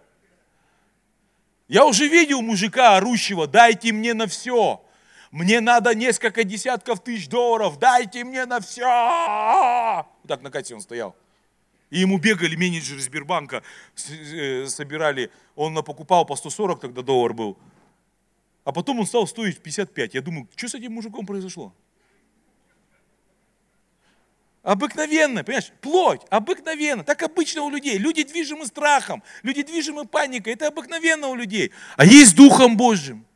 Я 1.67 1.85
уже 1.85 2.07
видел 2.07 2.41
мужика 2.41 2.97
орущего, 2.97 3.47
дайте 3.47 3.91
мне 3.91 4.13
на 4.13 4.27
все. 4.27 4.81
Мне 5.31 5.59
надо 5.61 5.95
несколько 5.95 6.43
десятков 6.43 7.03
тысяч 7.03 7.27
долларов, 7.27 7.79
дайте 7.79 8.23
мне 8.23 8.45
на 8.45 8.59
все. 8.61 8.85
Вот 10.21 10.27
так 10.27 10.41
на 10.41 10.51
кассе 10.51 10.75
он 10.75 10.81
стоял. 10.81 11.15
И 11.89 11.99
ему 11.99 12.19
бегали 12.19 12.55
менеджеры 12.55 13.01
Сбербанка, 13.01 13.63
э, 14.09 14.67
собирали, 14.67 15.31
он 15.55 15.75
покупал 15.83 16.25
по 16.25 16.35
140 16.35 16.79
тогда 16.81 17.01
доллар 17.01 17.33
был. 17.33 17.57
А 18.63 18.71
потом 18.71 18.99
он 18.99 19.05
стал 19.05 19.27
стоить 19.27 19.59
55. 19.59 20.13
Я 20.13 20.21
думаю, 20.21 20.47
что 20.55 20.67
с 20.67 20.75
этим 20.75 20.93
мужиком 20.93 21.25
произошло? 21.25 21.73
Обыкновенно, 24.65 25.43
понимаешь, 25.43 25.71
плоть, 25.79 26.21
обыкновенно. 26.31 27.03
Так 27.03 27.21
обычно 27.21 27.61
у 27.61 27.69
людей. 27.69 27.99
Люди 27.99 28.23
движимы 28.23 28.65
страхом, 28.65 29.21
люди 29.43 29.61
движимы 29.61 30.05
паникой. 30.05 30.53
Это 30.53 30.65
обыкновенно 30.65 31.27
у 31.27 31.35
людей. 31.35 31.71
А 31.97 32.03
есть 32.03 32.35
Духом 32.35 32.75
Божьим. 32.75 33.27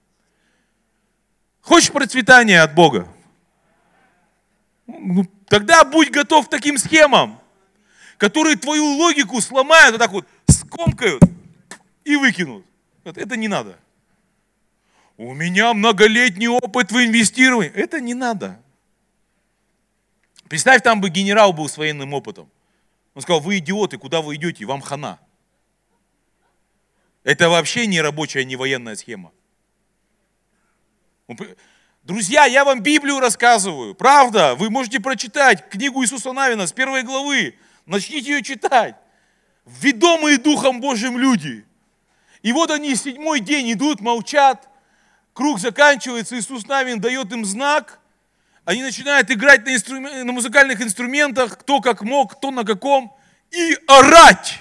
Хочешь 1.61 1.91
процветания 1.91 2.63
от 2.63 2.73
Бога? 2.73 3.07
Ну, 4.87 5.23
тогда 5.47 5.83
будь 5.83 6.09
готов 6.09 6.47
к 6.47 6.49
таким 6.49 6.79
схемам, 6.79 7.39
которые 8.17 8.55
твою 8.55 8.97
логику 8.97 9.39
сломают, 9.39 9.91
вот 9.91 9.99
так 9.99 10.11
вот 10.11 10.27
скомкают 10.49 11.21
и 12.05 12.15
выкинут. 12.15 12.65
Это 13.03 13.37
не 13.37 13.47
надо. 13.47 13.77
У 15.15 15.35
меня 15.35 15.75
многолетний 15.75 16.47
опыт 16.47 16.91
в 16.91 16.97
инвестировании. 16.97 17.71
Это 17.71 18.01
не 18.01 18.15
надо. 18.15 18.59
Представь, 20.49 20.81
там 20.81 20.99
бы 20.99 21.09
генерал 21.09 21.53
был 21.53 21.69
с 21.69 21.77
военным 21.77 22.13
опытом. 22.13 22.49
Он 23.13 23.21
сказал, 23.21 23.39
вы 23.39 23.59
идиоты, 23.59 23.99
куда 23.99 24.21
вы 24.21 24.35
идете, 24.35 24.65
вам 24.65 24.81
хана. 24.81 25.19
Это 27.23 27.49
вообще 27.49 27.85
не 27.85 28.01
рабочая, 28.01 28.43
не 28.45 28.55
военная 28.55 28.95
схема. 28.95 29.31
Друзья, 32.01 32.45
я 32.45 32.65
вам 32.65 32.81
Библию 32.81 33.19
рассказываю, 33.19 33.93
правда, 33.93 34.55
вы 34.55 34.71
можете 34.71 34.99
прочитать 34.99 35.69
книгу 35.69 36.01
Иисуса 36.03 36.33
Навина 36.33 36.65
с 36.65 36.73
первой 36.73 37.03
главы, 37.03 37.55
начните 37.85 38.31
ее 38.31 38.41
читать. 38.41 38.95
Ведомые 39.65 40.39
Духом 40.39 40.81
Божьим 40.81 41.19
люди. 41.19 41.63
И 42.41 42.51
вот 42.53 42.71
они 42.71 42.95
седьмой 42.95 43.41
день 43.41 43.71
идут, 43.73 44.01
молчат, 44.01 44.67
круг 45.33 45.59
заканчивается, 45.59 46.39
Иисус 46.39 46.65
Навин 46.65 46.99
дает 46.99 47.31
им 47.31 47.45
знак, 47.45 47.99
они 48.69 48.83
начинают 48.83 49.31
играть 49.31 49.65
на, 49.65 49.73
инструмен... 49.73 50.27
на 50.27 50.31
музыкальных 50.31 50.79
инструментах, 50.79 51.57
кто 51.57 51.81
как 51.81 52.03
мог, 52.03 52.35
кто 52.37 52.51
на 52.51 52.63
каком, 52.63 53.17
и 53.49 53.75
орать. 53.87 54.59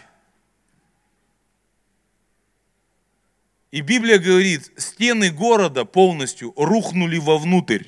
И 3.70 3.82
Библия 3.82 4.18
говорит, 4.18 4.72
стены 4.78 5.30
города 5.30 5.84
полностью 5.84 6.54
рухнули 6.56 7.18
вовнутрь. 7.18 7.84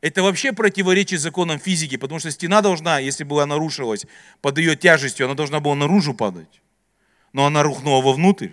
Это 0.00 0.22
вообще 0.22 0.54
противоречит 0.54 1.20
законам 1.20 1.58
физики, 1.58 1.98
потому 1.98 2.18
что 2.18 2.30
стена 2.30 2.62
должна, 2.62 2.98
если 2.98 3.24
бы 3.24 3.42
она 3.42 3.56
нарушилась 3.56 4.06
под 4.40 4.56
ее 4.56 4.74
тяжестью, 4.74 5.26
она 5.26 5.34
должна 5.34 5.60
была 5.60 5.74
наружу 5.74 6.14
падать. 6.14 6.62
Но 7.34 7.44
она 7.44 7.62
рухнула 7.62 8.00
вовнутрь. 8.00 8.52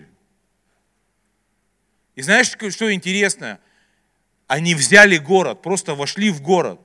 И 2.14 2.20
знаешь, 2.20 2.48
что 2.48 2.92
интересно? 2.92 3.58
Они 4.50 4.74
взяли 4.74 5.16
город, 5.16 5.62
просто 5.62 5.94
вошли 5.94 6.28
в 6.28 6.42
город. 6.42 6.80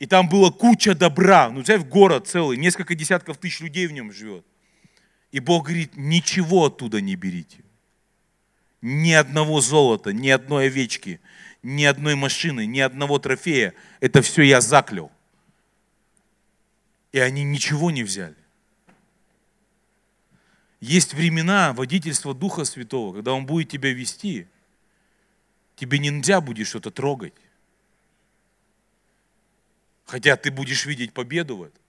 И 0.00 0.06
там 0.06 0.28
была 0.28 0.50
куча 0.50 0.96
добра. 0.96 1.48
Ну, 1.48 1.60
взять 1.60 1.88
город 1.88 2.26
целый, 2.26 2.56
несколько 2.56 2.96
десятков 2.96 3.38
тысяч 3.38 3.60
людей 3.60 3.86
в 3.86 3.92
нем 3.92 4.10
живет. 4.10 4.44
И 5.30 5.38
Бог 5.38 5.66
говорит, 5.66 5.92
ничего 5.94 6.64
оттуда 6.64 7.00
не 7.00 7.14
берите. 7.14 7.58
Ни 8.82 9.12
одного 9.12 9.60
золота, 9.60 10.12
ни 10.12 10.28
одной 10.28 10.66
овечки, 10.66 11.20
ни 11.62 11.84
одной 11.84 12.16
машины, 12.16 12.66
ни 12.66 12.80
одного 12.80 13.20
трофея. 13.20 13.72
Это 14.00 14.22
все 14.22 14.42
я 14.42 14.60
заклял. 14.60 15.12
И 17.12 17.20
они 17.20 17.44
ничего 17.44 17.92
не 17.92 18.02
взяли. 18.02 18.34
Есть 20.80 21.14
времена 21.14 21.72
водительства 21.74 22.34
Духа 22.34 22.64
Святого, 22.64 23.14
когда 23.14 23.34
Он 23.34 23.46
будет 23.46 23.68
тебя 23.68 23.92
вести– 23.92 24.48
тебе 25.76 25.98
нельзя 25.98 26.40
будет 26.40 26.66
что-то 26.66 26.90
трогать. 26.90 27.34
Хотя 30.06 30.36
ты 30.36 30.50
будешь 30.50 30.86
видеть 30.86 31.12
победу 31.12 31.58
в 31.58 31.62
этом. 31.64 31.82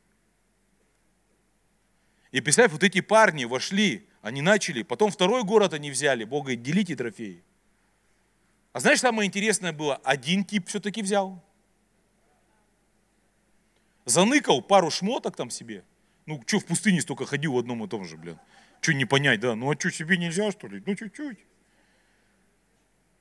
И 2.32 2.41
представь, 2.41 2.71
вот 2.71 2.84
эти 2.84 3.02
парни 3.02 3.45
вошли, 3.45 4.08
они 4.21 4.41
начали, 4.41 4.84
потом 4.84 5.10
второй 5.10 5.43
город 5.43 5.73
они 5.73 5.89
взяли, 5.89 6.26
Бог 6.26 6.43
говорит, 6.43 6.62
делите 6.62 6.95
трофеи. 6.95 7.41
А 8.73 8.80
знаешь, 8.80 9.00
самое 9.00 9.28
интересное 9.28 9.71
было, 9.71 9.95
один 9.97 10.43
тип 10.43 10.67
все-таки 10.67 11.02
взял. 11.02 11.43
Заныкал 14.06 14.62
пару 14.62 14.91
шмоток 14.91 15.36
там 15.36 15.50
себе. 15.50 15.84
Ну, 16.26 16.43
что 16.45 16.60
в 16.60 16.65
пустыне 16.65 17.02
столько 17.02 17.26
ходил 17.26 17.54
в 17.54 17.58
одном 17.58 17.84
и 17.86 17.88
том 17.88 18.04
же, 18.06 18.17
блин. 18.17 18.38
Что 18.82 18.93
не 18.93 19.06
понять, 19.06 19.39
да? 19.39 19.56
Ну, 19.56 19.71
а 19.71 19.80
что, 19.80 19.89
себе 19.89 20.17
нельзя, 20.17 20.52
что 20.52 20.67
ли? 20.67 20.84
Ну, 20.86 20.95
чуть-чуть 20.95 21.39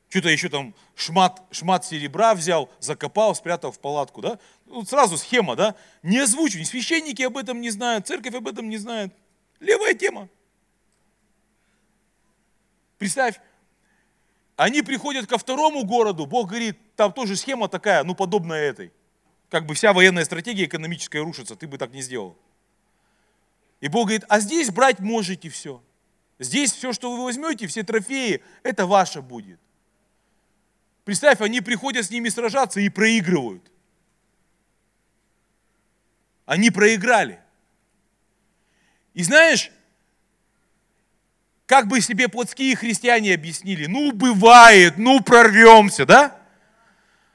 что-то 0.09 0.29
еще 0.29 0.49
там 0.49 0.75
шмат, 0.95 1.43
шмат 1.51 1.85
серебра 1.85 2.35
взял, 2.35 2.71
закопал, 2.79 3.35
спрятал 3.35 3.73
в 3.73 3.79
палатку, 3.81 4.21
да? 4.21 4.39
Ну, 4.67 4.85
сразу 4.85 5.17
схема, 5.17 5.57
да? 5.57 5.75
Не 6.03 6.19
озвучу, 6.19 6.65
священники 6.65 7.23
об 7.23 7.37
этом 7.37 7.61
не 7.61 7.71
знают, 7.71 8.07
церковь 8.07 8.35
об 8.35 8.47
этом 8.47 8.69
не 8.69 8.77
знает. 8.77 9.13
Левая 9.59 9.95
тема. 9.95 10.29
Представь, 12.99 13.41
они 14.57 14.83
приходят 14.83 15.27
ко 15.27 15.39
второму 15.39 15.85
городу, 15.85 16.25
Бог 16.25 16.49
говорит, 16.49 16.79
там 16.95 17.13
тоже 17.13 17.37
схема 17.37 17.69
такая, 17.69 18.05
ну, 18.05 18.15
подобная 18.15 18.63
этой. 18.63 18.93
Как 19.51 19.67
бы 19.67 19.75
вся 19.75 19.93
военная 19.93 20.25
стратегия 20.25 20.65
экономическая 20.65 21.21
рушится, 21.21 21.57
ты 21.57 21.67
бы 21.67 21.79
так 21.79 21.93
не 21.93 22.01
сделал. 22.01 22.37
И 23.81 23.89
Бог 23.89 24.07
говорит, 24.07 24.25
а 24.29 24.41
здесь 24.41 24.71
брать 24.71 25.01
можете 25.01 25.51
все. 25.51 25.83
Здесь 26.39 26.73
все, 26.73 26.93
что 26.93 27.15
вы 27.15 27.25
возьмете, 27.25 27.67
все 27.67 27.83
трофеи, 27.83 28.43
это 28.63 28.87
ваше 28.87 29.21
будет. 29.21 29.61
Представь, 31.07 31.41
они 31.41 31.61
приходят 31.61 32.05
с 32.05 32.11
ними 32.11 32.29
сражаться 32.29 32.81
и 32.81 32.89
проигрывают. 32.89 33.63
Они 36.47 36.73
проиграли. 36.73 37.39
И 39.15 39.23
знаешь, 39.23 39.71
как 41.67 41.87
бы 41.87 42.01
себе 42.01 42.27
плотские 42.27 42.75
христиане 42.75 43.35
объяснили, 43.35 43.87
ну 43.87 44.11
бывает, 44.11 44.99
ну 44.99 45.21
прорвемся, 45.21 46.07
да? 46.07 46.37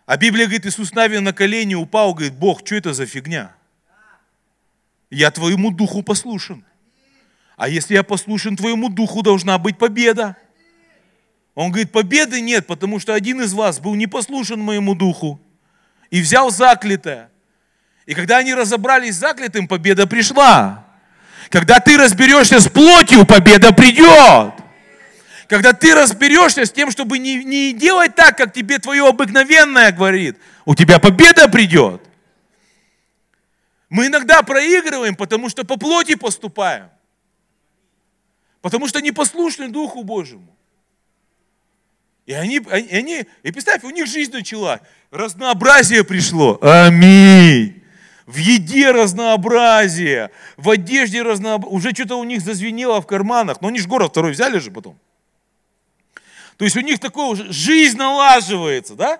А 0.05 0.17
Библия 0.17 0.47
говорит, 0.47 0.65
Иисус 0.65 0.91
Навин 0.91 1.23
на 1.23 1.31
колени 1.31 1.75
упал, 1.75 2.13
говорит, 2.13 2.33
Бог, 2.33 2.65
что 2.65 2.75
это 2.75 2.93
за 2.93 3.05
фигня? 3.05 3.55
Я 5.09 5.31
твоему 5.31 5.71
духу 5.71 6.03
послушен. 6.03 6.65
А 7.55 7.69
если 7.69 7.93
я 7.93 8.03
послушен 8.03 8.57
твоему 8.57 8.89
духу, 8.89 9.21
должна 9.21 9.57
быть 9.57 9.77
победа. 9.77 10.35
Он 11.53 11.69
говорит, 11.69 11.91
победы 11.91 12.39
нет, 12.39 12.65
потому 12.65 12.99
что 12.99 13.13
один 13.13 13.41
из 13.41 13.53
вас 13.53 13.79
был 13.79 13.95
не 13.95 14.07
послушен 14.07 14.59
моему 14.59 14.95
духу 14.95 15.39
и 16.09 16.21
взял 16.21 16.49
заклятое. 16.49 17.29
И 18.05 18.13
когда 18.13 18.37
они 18.37 18.53
разобрались 18.53 19.15
с 19.15 19.19
заклятым, 19.19 19.67
победа 19.67 20.07
пришла. 20.07 20.85
Когда 21.49 21.79
ты 21.79 21.97
разберешься 21.97 22.59
с 22.59 22.69
плотью, 22.69 23.25
победа 23.25 23.73
придет. 23.73 24.53
Когда 25.47 25.73
ты 25.73 25.93
разберешься 25.93 26.65
с 26.65 26.71
тем, 26.71 26.91
чтобы 26.91 27.19
не, 27.19 27.43
не 27.43 27.73
делать 27.73 28.15
так, 28.15 28.37
как 28.37 28.53
тебе 28.53 28.79
твое 28.79 29.05
обыкновенное 29.05 29.91
говорит, 29.91 30.37
у 30.63 30.75
тебя 30.75 30.97
победа 30.97 31.49
придет. 31.49 32.01
Мы 33.89 34.07
иногда 34.07 34.41
проигрываем, 34.43 35.15
потому 35.15 35.49
что 35.49 35.65
по 35.65 35.75
плоти 35.75 36.15
поступаем. 36.15 36.89
Потому 38.61 38.87
что 38.87 39.01
непослушны 39.01 39.67
Духу 39.67 40.03
Божьему. 40.03 40.55
И 42.25 42.33
они, 42.33 42.61
они, 42.69 42.87
они, 42.89 43.25
и 43.43 43.51
представь, 43.51 43.83
у 43.83 43.89
них 43.89 44.07
жизнь 44.07 44.31
начала, 44.31 44.81
разнообразие 45.09 46.03
пришло. 46.03 46.59
Аминь. 46.61 47.81
В 48.25 48.37
еде 48.37 48.91
разнообразие, 48.91 50.31
в 50.55 50.69
одежде 50.69 51.21
разнообразие. 51.21 51.75
Уже 51.75 51.91
что-то 51.91 52.15
у 52.15 52.23
них 52.23 52.41
зазвенело 52.41 53.01
в 53.01 53.07
карманах. 53.07 53.59
Но 53.61 53.67
они 53.67 53.79
же 53.79 53.87
город 53.87 54.11
второй 54.11 54.31
взяли 54.31 54.59
же 54.59 54.71
потом. 54.71 54.97
То 56.57 56.65
есть 56.65 56.77
у 56.77 56.81
них 56.81 56.99
такое 56.99 57.25
уже, 57.25 57.51
жизнь 57.51 57.97
налаживается, 57.97 58.95
да? 58.95 59.19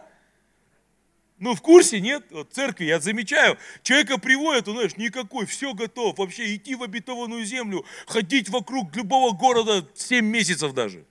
Ну, 1.40 1.56
в 1.56 1.62
курсе, 1.62 2.00
нет? 2.00 2.24
Вот 2.30 2.54
церкви, 2.54 2.86
я 2.86 3.00
замечаю, 3.00 3.58
человека 3.82 4.20
приводят, 4.20 4.68
он, 4.68 4.76
знаешь, 4.76 4.96
никакой, 4.96 5.48
все 5.48 5.74
готов, 5.74 6.20
вообще 6.20 6.56
идти 6.56 6.76
в 6.76 6.84
обетованную 6.84 7.44
землю, 7.44 7.84
ходить 8.06 8.48
вокруг 8.50 8.96
любого 8.96 9.32
города 9.32 9.84
7 9.96 10.24
месяцев 10.24 10.74
даже. 10.74 11.04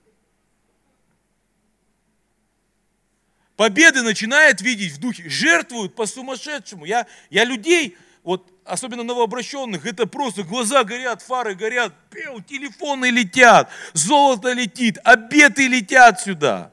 Победы 3.61 4.01
начинает 4.01 4.59
видеть 4.61 4.93
в 4.93 4.97
духе, 4.97 5.29
жертвуют 5.29 5.93
по-сумасшедшему. 5.93 6.83
Я, 6.83 7.05
я 7.29 7.43
людей, 7.45 7.95
вот 8.23 8.51
особенно 8.65 9.03
новообращенных, 9.03 9.85
это 9.85 10.07
просто 10.07 10.41
глаза 10.41 10.83
горят, 10.83 11.21
фары 11.21 11.53
горят, 11.53 11.93
пел, 12.09 12.41
телефоны 12.41 13.11
летят, 13.11 13.69
золото 13.93 14.51
летит, 14.53 14.97
обеты 15.03 15.67
летят 15.67 16.19
сюда. 16.19 16.71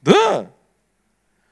Да. 0.00 0.50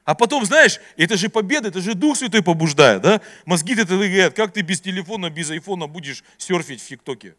А 0.04 0.14
потом, 0.14 0.46
знаешь, 0.46 0.80
это 0.96 1.18
же 1.18 1.28
победа, 1.28 1.68
это 1.68 1.82
же 1.82 1.92
Дух 1.92 2.16
Святой 2.16 2.42
побуждает, 2.42 3.02
да? 3.02 3.20
Мозги-то 3.44 3.84
говорят, 3.84 4.32
как 4.32 4.54
ты 4.54 4.62
без 4.62 4.80
телефона, 4.80 5.28
без 5.28 5.50
айфона 5.50 5.86
будешь 5.86 6.24
серфить 6.38 6.80
в 6.80 6.88
ТикТоке? 6.88 7.34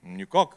Никак. 0.00 0.56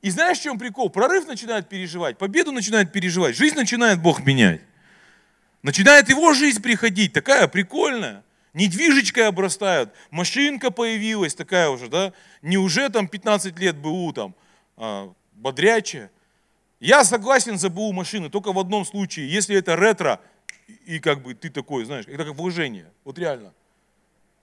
И 0.00 0.10
знаешь, 0.10 0.38
в 0.38 0.42
чем 0.42 0.58
прикол? 0.58 0.90
Прорыв 0.90 1.26
начинает 1.26 1.68
переживать, 1.68 2.18
победу 2.18 2.52
начинает 2.52 2.92
переживать, 2.92 3.36
жизнь 3.36 3.56
начинает 3.56 4.00
Бог 4.00 4.24
менять. 4.24 4.60
Начинает 5.62 6.08
его 6.08 6.32
жизнь 6.34 6.62
приходить, 6.62 7.12
такая 7.12 7.48
прикольная. 7.48 8.22
Недвижечкой 8.54 9.26
обрастают, 9.28 9.92
машинка 10.10 10.70
появилась 10.70 11.34
такая 11.34 11.68
уже, 11.68 11.88
да? 11.88 12.12
Не 12.42 12.56
уже 12.56 12.88
там 12.88 13.06
15 13.06 13.58
лет 13.58 13.76
БУ 13.76 14.12
там, 14.12 14.34
а, 14.76 15.12
бодрячая. 15.32 16.10
Я 16.80 17.04
согласен 17.04 17.58
за 17.58 17.68
БУ 17.68 17.92
машины 17.92 18.30
только 18.30 18.52
в 18.52 18.58
одном 18.58 18.84
случае, 18.84 19.30
если 19.30 19.56
это 19.56 19.76
ретро, 19.76 20.20
и 20.86 20.98
как 21.00 21.22
бы 21.22 21.34
ты 21.34 21.50
такой, 21.50 21.84
знаешь, 21.84 22.06
это 22.06 22.24
как 22.24 22.34
вложение, 22.34 22.90
вот 23.04 23.18
реально. 23.18 23.52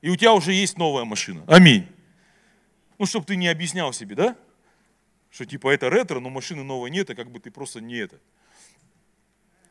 И 0.01 0.09
у 0.09 0.15
тебя 0.15 0.33
уже 0.33 0.53
есть 0.53 0.77
новая 0.77 1.05
машина. 1.05 1.43
Аминь. 1.47 1.87
Ну, 2.99 3.05
чтобы 3.05 3.25
ты 3.25 3.35
не 3.35 3.47
объяснял 3.47 3.91
себе, 3.93 4.15
да? 4.15 4.35
Что 5.35 5.45
типа 5.45 5.73
это 5.73 5.89
ретро, 5.89 6.21
но 6.21 6.29
машины 6.29 6.63
новой 6.63 6.89
нет, 6.89 7.09
а 7.09 7.13
как 7.13 7.29
бы 7.29 7.41
ты 7.41 7.51
просто 7.51 7.81
не 7.81 7.97
это. 7.97 8.17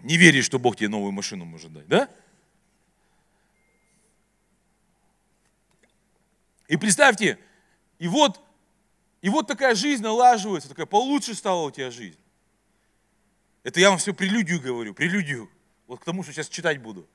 Не 0.01 0.19
веришь, 0.19 0.45
что 0.45 0.59
Бог 0.59 0.77
тебе 0.77 0.91
новую 0.91 1.11
машину 1.11 1.47
может 1.47 1.73
дать, 1.73 1.89
да? 1.89 2.11
И 6.69 6.77
представьте, 6.77 7.39
и 7.99 8.09
вот, 8.09 8.43
и 9.23 9.31
вот 9.31 9.47
такая 9.47 9.75
жизнь 9.75 10.03
налаживается, 10.03 10.69
такая 10.69 10.85
получше 10.85 11.33
стала 11.33 11.63
у 11.63 11.71
тебя 11.71 11.91
жизнь. 11.91 12.21
Это 13.63 13.81
я 13.81 13.89
вам 13.89 13.99
все 13.99 14.13
прелюдию 14.13 14.61
говорю, 14.61 14.93
прелюдию. 14.93 15.51
Вот 15.87 16.01
к 16.01 16.05
тому, 16.05 16.23
что 16.25 16.35
сейчас 16.35 16.51
читать 16.51 16.77
буду. 16.83 17.09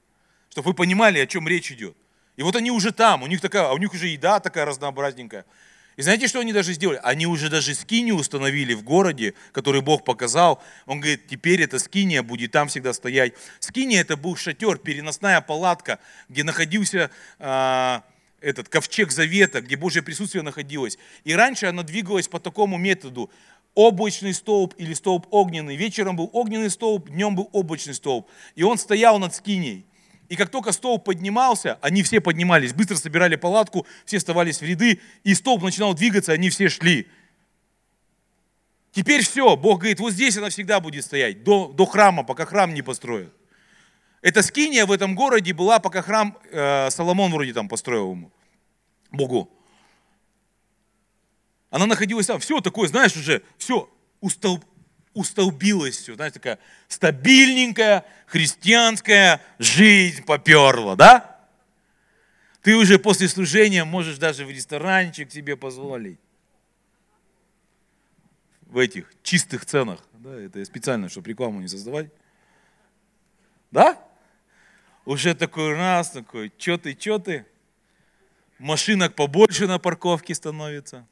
Чтобы 0.49 0.69
вы 0.69 0.73
понимали, 0.73 1.19
о 1.19 1.27
чем 1.27 1.47
речь 1.47 1.71
идет. 1.71 1.95
И 2.35 2.41
вот 2.41 2.55
они 2.55 2.71
уже 2.71 2.91
там, 2.93 3.21
у 3.21 3.27
них 3.27 3.41
такая, 3.41 3.67
а 3.67 3.73
у 3.73 3.77
них 3.77 3.93
уже 3.93 4.07
еда 4.07 4.39
такая 4.39 4.65
разнообразненькая. 4.65 5.45
И 5.99 6.01
знаете, 6.01 6.29
что 6.29 6.39
они 6.39 6.53
даже 6.53 6.71
сделали? 6.71 7.01
Они 7.03 7.25
уже 7.25 7.49
даже 7.49 7.75
скинию 7.75 8.15
установили 8.15 8.73
в 8.73 8.83
городе, 8.83 9.33
который 9.51 9.81
Бог 9.81 10.05
показал. 10.05 10.63
Он 10.85 11.01
говорит, 11.01 11.27
теперь 11.27 11.61
эта 11.61 11.77
скиния 11.77 12.23
будет 12.23 12.53
там 12.53 12.69
всегда 12.69 12.93
стоять. 12.93 13.33
Скиния 13.59 13.99
это 13.99 14.15
был 14.15 14.37
шатер, 14.37 14.77
переносная 14.77 15.41
палатка, 15.41 15.99
где 16.29 16.45
находился 16.45 17.11
э, 17.37 17.99
этот 18.39 18.69
ковчег 18.69 19.11
завета, 19.11 19.59
где 19.59 19.75
Божье 19.75 20.01
присутствие 20.01 20.41
находилось. 20.41 20.97
И 21.25 21.33
раньше 21.33 21.65
она 21.65 21.83
двигалась 21.83 22.29
по 22.29 22.39
такому 22.39 22.77
методу 22.77 23.29
облачный 23.75 24.33
столб 24.33 24.75
или 24.77 24.93
столб 24.93 25.27
огненный. 25.31 25.75
Вечером 25.75 26.15
был 26.15 26.29
огненный 26.31 26.69
столб, 26.69 27.09
днем 27.09 27.35
был 27.35 27.49
облачный 27.51 27.93
столб. 27.93 28.25
И 28.55 28.63
он 28.63 28.77
стоял 28.77 29.19
над 29.19 29.35
скиней. 29.35 29.85
И 30.29 30.35
как 30.35 30.49
только 30.49 30.71
столб 30.71 31.03
поднимался, 31.03 31.79
они 31.81 32.03
все 32.03 32.21
поднимались, 32.21 32.73
быстро 32.73 32.95
собирали 32.95 33.35
палатку, 33.35 33.87
все 34.05 34.17
оставались 34.17 34.61
в 34.61 34.63
ряды, 34.63 35.01
и 35.23 35.33
столб 35.33 35.63
начинал 35.63 35.95
двигаться, 35.95 36.31
они 36.31 36.51
все 36.51 36.69
шли. 36.69 37.07
Теперь 38.91 39.23
все, 39.23 39.55
Бог 39.55 39.79
говорит, 39.79 39.99
вот 39.99 40.13
здесь 40.13 40.37
она 40.37 40.49
всегда 40.49 40.79
будет 40.79 41.03
стоять, 41.03 41.43
до, 41.43 41.67
до 41.67 41.85
храма, 41.85 42.23
пока 42.23 42.45
храм 42.45 42.73
не 42.73 42.83
построят. 42.83 43.33
Эта 44.21 44.43
скиния 44.43 44.85
в 44.85 44.91
этом 44.91 45.15
городе 45.15 45.53
была, 45.53 45.79
пока 45.79 46.01
храм 46.03 46.37
э, 46.51 46.89
Соломон 46.91 47.31
вроде 47.31 47.53
там 47.53 47.67
построил 47.67 48.11
ему, 48.11 48.31
Богу. 49.11 49.49
Она 51.71 51.87
находилась 51.87 52.27
там, 52.27 52.39
все 52.39 52.61
такое, 52.61 52.87
знаешь, 52.87 53.15
уже, 53.15 53.41
все, 53.57 53.89
устолб, 54.21 54.63
устолбилось 55.19 55.97
все, 55.97 56.15
знаешь, 56.15 56.33
такая 56.33 56.59
стабильненькая 56.87 58.05
христианская 58.25 59.41
жизнь 59.59 60.23
поперла, 60.23 60.95
да? 60.95 61.39
Ты 62.61 62.75
уже 62.75 62.97
после 62.99 63.27
служения 63.27 63.83
можешь 63.83 64.17
даже 64.17 64.45
в 64.45 64.49
ресторанчик 64.49 65.31
себе 65.31 65.55
позволить. 65.57 66.19
В 68.61 68.77
этих 68.77 69.11
чистых 69.23 69.65
ценах. 69.65 69.99
Да, 70.13 70.35
это 70.39 70.63
специально, 70.63 71.09
чтобы 71.09 71.29
рекламу 71.29 71.59
не 71.59 71.67
создавать. 71.67 72.11
Да? 73.71 73.97
Уже 75.05 75.33
такой 75.33 75.73
раз, 75.73 76.11
такой, 76.11 76.51
что 76.57 76.77
ты, 76.77 76.97
что 76.99 77.19
ты? 77.19 77.45
Машинок 78.59 79.15
побольше 79.15 79.67
на 79.67 79.79
парковке 79.79 80.35
становится. 80.35 81.07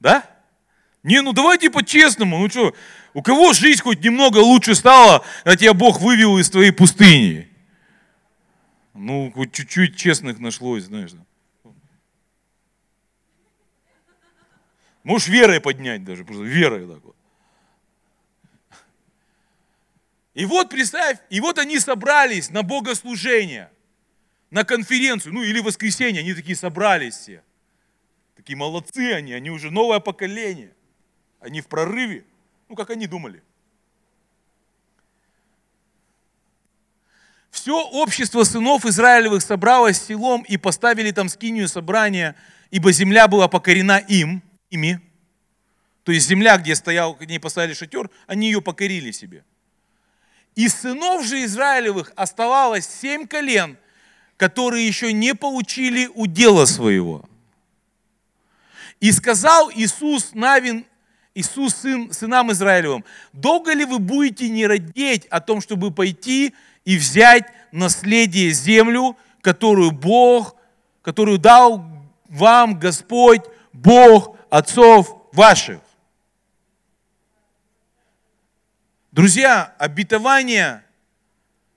Да? 0.00 0.37
Не, 1.02 1.22
ну 1.22 1.32
давайте 1.32 1.70
по-честному, 1.70 2.38
ну 2.38 2.48
что, 2.48 2.74
у 3.14 3.22
кого 3.22 3.52
жизнь 3.52 3.82
хоть 3.82 4.02
немного 4.02 4.38
лучше 4.38 4.74
стала, 4.74 5.24
а 5.44 5.56
тебя 5.56 5.72
Бог 5.72 6.00
вывел 6.00 6.38
из 6.38 6.50
твоей 6.50 6.72
пустыни? 6.72 7.48
Ну, 8.94 9.30
хоть 9.32 9.52
чуть-чуть 9.52 9.96
честных 9.96 10.40
нашлось, 10.40 10.84
знаешь. 10.84 11.12
Можешь 15.04 15.28
верой 15.28 15.60
поднять 15.60 16.04
даже, 16.04 16.24
просто 16.24 16.44
верой 16.44 16.86
так 16.86 17.02
вот. 17.04 17.16
И 20.34 20.44
вот 20.44 20.68
представь, 20.68 21.18
и 21.30 21.40
вот 21.40 21.58
они 21.58 21.78
собрались 21.78 22.50
на 22.50 22.62
богослужение, 22.62 23.70
на 24.50 24.64
конференцию, 24.64 25.34
ну 25.34 25.42
или 25.42 25.60
воскресенье, 25.60 26.20
они 26.20 26.34
такие 26.34 26.56
собрались 26.56 27.14
все. 27.14 27.42
Такие 28.36 28.56
молодцы 28.56 29.12
они, 29.12 29.32
они 29.32 29.50
уже 29.50 29.70
новое 29.70 30.00
поколение. 30.00 30.74
Они 31.40 31.60
в 31.60 31.66
прорыве. 31.66 32.24
Ну, 32.68 32.74
как 32.74 32.90
они 32.90 33.06
думали. 33.06 33.42
Все 37.50 37.80
общество 37.82 38.44
сынов 38.44 38.84
Израилевых 38.84 39.42
собралось 39.42 40.00
селом 40.00 40.42
и 40.42 40.56
поставили 40.56 41.10
там 41.10 41.28
скинию 41.28 41.68
собрания, 41.68 42.36
ибо 42.70 42.92
земля 42.92 43.26
была 43.26 43.48
покорена 43.48 43.98
им, 43.98 44.42
ими. 44.70 45.00
То 46.04 46.12
есть 46.12 46.28
земля, 46.28 46.56
где 46.58 46.74
стоял, 46.74 47.14
к 47.14 47.26
ней 47.26 47.38
поставили 47.38 47.74
шатер, 47.74 48.10
они 48.26 48.46
ее 48.46 48.62
покорили 48.62 49.10
себе. 49.10 49.44
Из 50.54 50.74
сынов 50.74 51.24
же 51.24 51.44
Израилевых 51.44 52.12
оставалось 52.16 52.88
семь 52.88 53.26
колен, 53.26 53.76
которые 54.36 54.86
еще 54.86 55.12
не 55.12 55.34
получили 55.34 56.08
удела 56.14 56.64
своего. 56.64 57.28
И 59.00 59.12
сказал 59.12 59.70
Иисус 59.70 60.32
Навин, 60.34 60.86
Иисус 61.38 61.76
сын, 61.76 62.12
сынам 62.12 62.50
Израилевым, 62.50 63.04
долго 63.32 63.72
ли 63.72 63.84
вы 63.84 64.00
будете 64.00 64.48
не 64.48 64.66
родить 64.66 65.24
о 65.26 65.40
том, 65.40 65.60
чтобы 65.60 65.92
пойти 65.92 66.52
и 66.84 66.96
взять 66.96 67.46
наследие 67.70 68.50
землю, 68.50 69.16
которую 69.40 69.92
Бог, 69.92 70.56
которую 71.00 71.38
дал 71.38 71.84
вам 72.28 72.76
Господь, 72.76 73.42
Бог 73.72 74.36
отцов 74.50 75.16
ваших? 75.32 75.80
Друзья, 79.12 79.76
обетования 79.78 80.84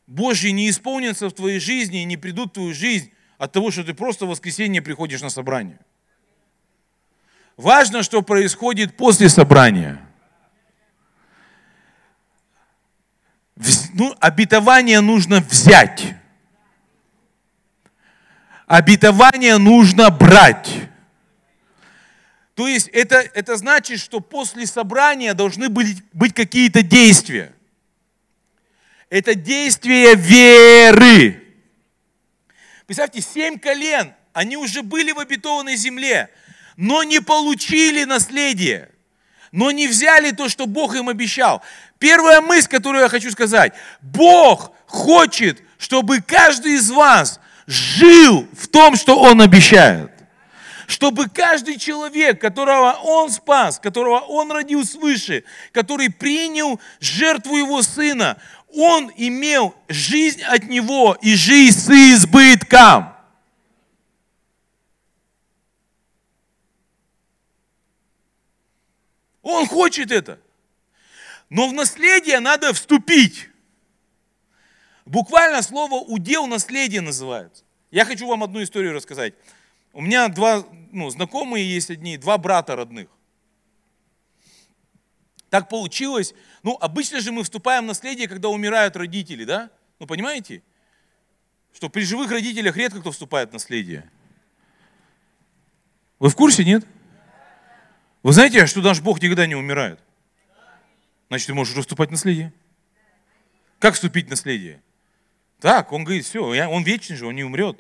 Божьи 0.08 0.50
не 0.50 0.72
исполнятся 0.72 1.30
в 1.30 1.34
твоей 1.34 1.60
жизни 1.60 2.02
и 2.02 2.06
не 2.06 2.18
придут 2.18 2.50
в 2.50 2.54
твою 2.54 2.74
жизнь 2.74 3.12
от 3.38 3.52
того, 3.52 3.70
что 3.70 3.84
ты 3.84 3.94
просто 3.94 4.26
в 4.26 4.30
воскресенье 4.30 4.82
приходишь 4.82 5.22
на 5.22 5.30
собрание. 5.30 5.78
Важно, 7.62 8.02
что 8.02 8.24
происходит 8.24 8.98
после 8.98 9.30
собрания. 9.30 10.00
Ну, 13.94 14.16
обетование 14.20 15.00
нужно 15.00 15.42
взять. 15.42 16.16
Обетование 18.66 19.60
нужно 19.60 20.10
брать. 20.10 20.90
То 22.56 22.68
есть 22.68 22.88
это, 22.88 23.18
это 23.18 23.58
значит, 23.58 24.00
что 24.00 24.22
после 24.22 24.66
собрания 24.66 25.36
должны 25.36 25.70
быть, 25.70 26.04
быть 26.14 26.34
какие-то 26.34 26.82
действия. 26.82 27.54
Это 29.12 29.36
действия 29.36 30.16
веры. 30.16 31.44
Представьте, 32.88 33.22
семь 33.22 33.60
колен, 33.60 34.16
они 34.34 34.58
уже 34.58 34.82
были 34.82 35.12
в 35.12 35.20
обетованной 35.20 35.76
земле, 35.76 36.32
но 36.78 37.04
не 37.04 37.20
получили 37.22 38.04
наследие, 38.04 38.90
но 39.52 39.72
не 39.72 39.88
взяли 39.88 40.32
то, 40.32 40.50
что 40.50 40.66
Бог 40.66 40.96
им 40.96 41.10
обещал. 41.10 41.62
Первая 42.00 42.42
мысль, 42.42 42.70
которую 42.70 43.04
я 43.04 43.10
хочу 43.10 43.32
сказать, 43.32 43.74
Бог 44.02 44.72
хочет, 44.86 45.62
чтобы 45.78 46.22
каждый 46.22 46.74
из 46.74 46.90
вас 46.90 47.40
жил 47.68 48.48
в 48.58 48.68
том, 48.68 48.96
что 48.96 49.20
Он 49.20 49.42
обещает 49.42 50.12
чтобы 50.88 51.30
каждый 51.30 51.78
человек, 51.78 52.42
которого 52.42 52.92
Он 53.04 53.32
спас, 53.32 53.80
которого 53.80 54.20
Он 54.20 54.52
родил 54.52 54.86
свыше, 54.86 55.46
который 55.72 56.10
принял 56.10 56.82
жертву 57.00 57.56
Его 57.56 57.82
Сына, 57.82 58.38
он 58.76 59.12
имел 59.18 59.76
жизнь 59.88 60.42
от 60.44 60.64
Него 60.66 61.18
и 61.22 61.36
жизнь 61.36 61.80
с 61.80 61.90
избытком. 61.90 63.11
Он 69.42 69.68
хочет 69.68 70.12
это. 70.12 70.40
Но 71.50 71.68
в 71.68 71.74
наследие 71.74 72.40
надо 72.40 72.74
вступить. 72.74 73.50
Буквально 75.06 75.62
слово 75.62 75.96
удел 75.96 76.48
наследие 76.48 77.02
называется. 77.02 77.64
Я 77.90 78.06
хочу 78.06 78.28
вам 78.28 78.44
одну 78.44 78.64
историю 78.64 78.94
рассказать. 78.94 79.34
У 79.94 80.02
меня 80.02 80.30
два 80.30 80.66
ну, 80.92 81.10
знакомые 81.10 81.70
есть 81.70 81.90
одни, 81.90 82.18
два 82.18 82.38
брата 82.38 82.76
родных. 82.76 83.10
Так 85.50 85.68
получилось. 85.68 86.34
Ну, 86.64 86.78
обычно 86.80 87.20
же 87.20 87.32
мы 87.32 87.44
вступаем 87.44 87.84
в 87.84 87.88
наследие, 87.88 88.28
когда 88.28 88.48
умирают 88.50 88.96
родители, 88.96 89.44
да? 89.44 89.70
Ну, 90.00 90.08
понимаете? 90.08 90.64
Что 91.74 91.90
при 91.90 92.04
живых 92.04 92.32
родителях 92.32 92.78
редко 92.78 93.02
кто 93.02 93.12
вступает 93.12 93.50
в 93.50 93.54
наследие. 93.54 94.10
Вы 96.20 96.30
в 96.30 96.36
курсе, 96.36 96.64
нет? 96.64 96.86
Вы 98.24 98.34
знаете, 98.34 98.66
что 98.68 98.82
наш 98.82 99.02
Бог 99.02 99.22
никогда 99.22 99.48
не 99.48 99.56
умирает? 99.56 100.00
Значит, 101.30 101.48
ты 101.48 101.54
можешь 101.54 101.76
вступать 101.76 102.10
в 102.10 102.12
наследие. 102.12 102.54
Как 103.80 103.96
вступить 103.96 104.28
в 104.28 104.30
наследие? 104.30 104.82
Так, 105.60 105.92
он 105.92 106.04
говорит, 106.04 106.26
все, 106.26 106.44
он 106.44 106.84
вечный 106.84 107.16
же, 107.16 107.26
он 107.26 107.36
не 107.36 107.44
умрет. 107.44 107.80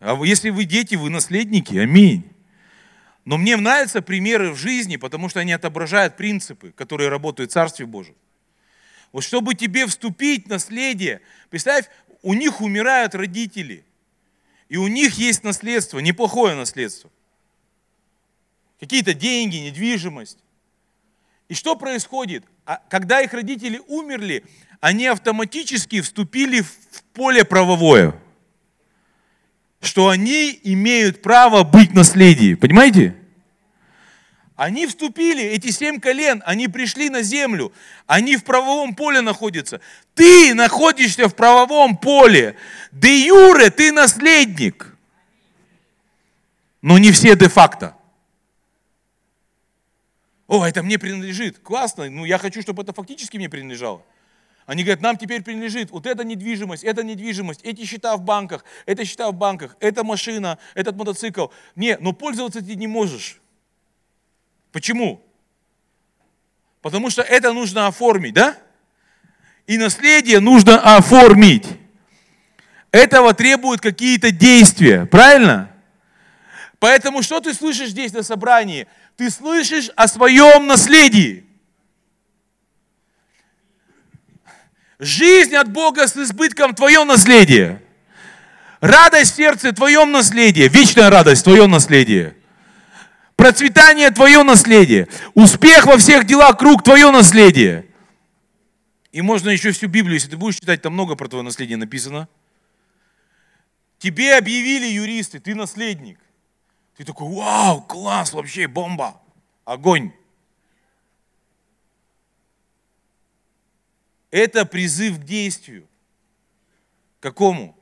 А 0.00 0.18
если 0.24 0.50
вы 0.50 0.64
дети, 0.64 0.94
вы 0.94 1.10
наследники, 1.10 1.76
аминь. 1.76 2.24
Но 3.24 3.36
мне 3.36 3.56
нравятся 3.56 4.02
примеры 4.02 4.50
в 4.50 4.56
жизни, 4.56 4.96
потому 4.96 5.28
что 5.28 5.40
они 5.40 5.52
отображают 5.52 6.16
принципы, 6.16 6.72
которые 6.72 7.08
работают 7.08 7.50
в 7.50 7.54
Царстве 7.54 7.86
Божьем. 7.86 8.16
Вот 9.12 9.22
чтобы 9.22 9.54
тебе 9.54 9.86
вступить 9.86 10.46
в 10.46 10.48
наследие, 10.48 11.20
представь, 11.50 11.86
у 12.22 12.34
них 12.34 12.60
умирают 12.60 13.14
родители, 13.14 13.84
и 14.68 14.76
у 14.76 14.88
них 14.88 15.14
есть 15.14 15.44
наследство, 15.44 15.98
неплохое 15.98 16.54
наследство. 16.54 17.10
Какие-то 18.80 19.14
деньги, 19.14 19.56
недвижимость. 19.56 20.38
И 21.48 21.54
что 21.54 21.76
происходит? 21.76 22.44
А 22.64 22.80
когда 22.88 23.20
их 23.20 23.32
родители 23.32 23.80
умерли, 23.86 24.44
они 24.80 25.06
автоматически 25.06 26.00
вступили 26.00 26.62
в 26.62 27.02
поле 27.12 27.44
правовое 27.44 28.18
что 29.80 30.08
они 30.08 30.58
имеют 30.62 31.22
право 31.22 31.64
быть 31.64 31.94
наследием. 31.94 32.56
Понимаете? 32.56 33.16
Они 34.56 34.86
вступили, 34.86 35.42
эти 35.42 35.70
семь 35.70 35.98
колен, 35.98 36.42
они 36.44 36.68
пришли 36.68 37.08
на 37.08 37.22
землю, 37.22 37.72
они 38.06 38.36
в 38.36 38.44
правовом 38.44 38.94
поле 38.94 39.22
находятся. 39.22 39.80
Ты 40.14 40.52
находишься 40.52 41.28
в 41.28 41.34
правовом 41.34 41.96
поле. 41.96 42.56
Де 42.92 43.26
юре 43.26 43.70
ты 43.70 43.90
наследник. 43.90 44.94
Но 46.82 46.98
не 46.98 47.10
все 47.10 47.34
де-факто. 47.36 47.96
О, 50.50 50.66
это 50.66 50.82
мне 50.82 50.98
принадлежит. 50.98 51.60
Классно. 51.60 52.10
Ну, 52.10 52.24
я 52.24 52.36
хочу, 52.36 52.60
чтобы 52.60 52.82
это 52.82 52.92
фактически 52.92 53.36
мне 53.36 53.48
принадлежало. 53.48 54.02
Они 54.66 54.82
говорят, 54.82 55.00
нам 55.00 55.16
теперь 55.16 55.44
принадлежит 55.44 55.92
вот 55.92 56.06
эта 56.06 56.24
недвижимость, 56.24 56.82
эта 56.82 57.04
недвижимость, 57.04 57.60
эти 57.62 57.84
счета 57.84 58.16
в 58.16 58.22
банках, 58.22 58.64
это 58.84 59.04
счета 59.04 59.30
в 59.30 59.34
банках, 59.34 59.76
эта 59.78 60.02
машина, 60.02 60.58
этот 60.74 60.96
мотоцикл. 60.96 61.46
Не, 61.76 61.96
но 61.98 62.12
пользоваться 62.12 62.60
ты 62.60 62.74
не 62.74 62.88
можешь. 62.88 63.40
Почему? 64.72 65.22
Потому 66.82 67.10
что 67.10 67.22
это 67.22 67.52
нужно 67.52 67.86
оформить, 67.86 68.34
да? 68.34 68.58
И 69.68 69.78
наследие 69.78 70.40
нужно 70.40 70.80
оформить. 70.96 71.68
Этого 72.90 73.34
требуют 73.34 73.80
какие-то 73.80 74.32
действия, 74.32 75.06
правильно? 75.06 75.70
Поэтому 76.80 77.22
что 77.22 77.40
ты 77.40 77.54
слышишь 77.54 77.90
здесь 77.90 78.12
на 78.12 78.24
собрании? 78.24 78.88
Ты 79.20 79.28
слышишь 79.28 79.90
о 79.96 80.08
своем 80.08 80.66
наследии. 80.66 81.44
Жизнь 84.98 85.54
от 85.54 85.70
Бога 85.70 86.08
с 86.08 86.16
избытком 86.16 86.74
твое 86.74 87.04
наследие. 87.04 87.82
Радость 88.80 89.34
в 89.34 89.36
сердце 89.36 89.74
твое 89.74 90.06
наследие. 90.06 90.68
Вечная 90.68 91.10
радость 91.10 91.44
твое 91.44 91.66
наследие. 91.66 92.34
Процветание 93.36 94.10
твое 94.10 94.42
наследие. 94.42 95.06
Успех 95.34 95.84
во 95.84 95.98
всех 95.98 96.24
делах 96.24 96.56
круг 96.56 96.82
твое 96.82 97.10
наследие. 97.10 97.84
И 99.12 99.20
можно 99.20 99.50
еще 99.50 99.72
всю 99.72 99.88
Библию, 99.88 100.14
если 100.14 100.30
ты 100.30 100.38
будешь 100.38 100.56
читать, 100.56 100.80
там 100.80 100.94
много 100.94 101.14
про 101.14 101.28
твое 101.28 101.44
наследие 101.44 101.76
написано. 101.76 102.26
Тебе 103.98 104.38
объявили 104.38 104.86
юристы, 104.86 105.40
ты 105.40 105.54
наследник. 105.54 106.18
Ты 107.00 107.06
такой, 107.06 107.34
вау, 107.34 107.80
класс, 107.80 108.34
вообще 108.34 108.68
бомба, 108.68 109.18
огонь. 109.64 110.12
Это 114.30 114.66
призыв 114.66 115.18
к 115.18 115.22
действию. 115.24 115.88
Какому? 117.20 117.74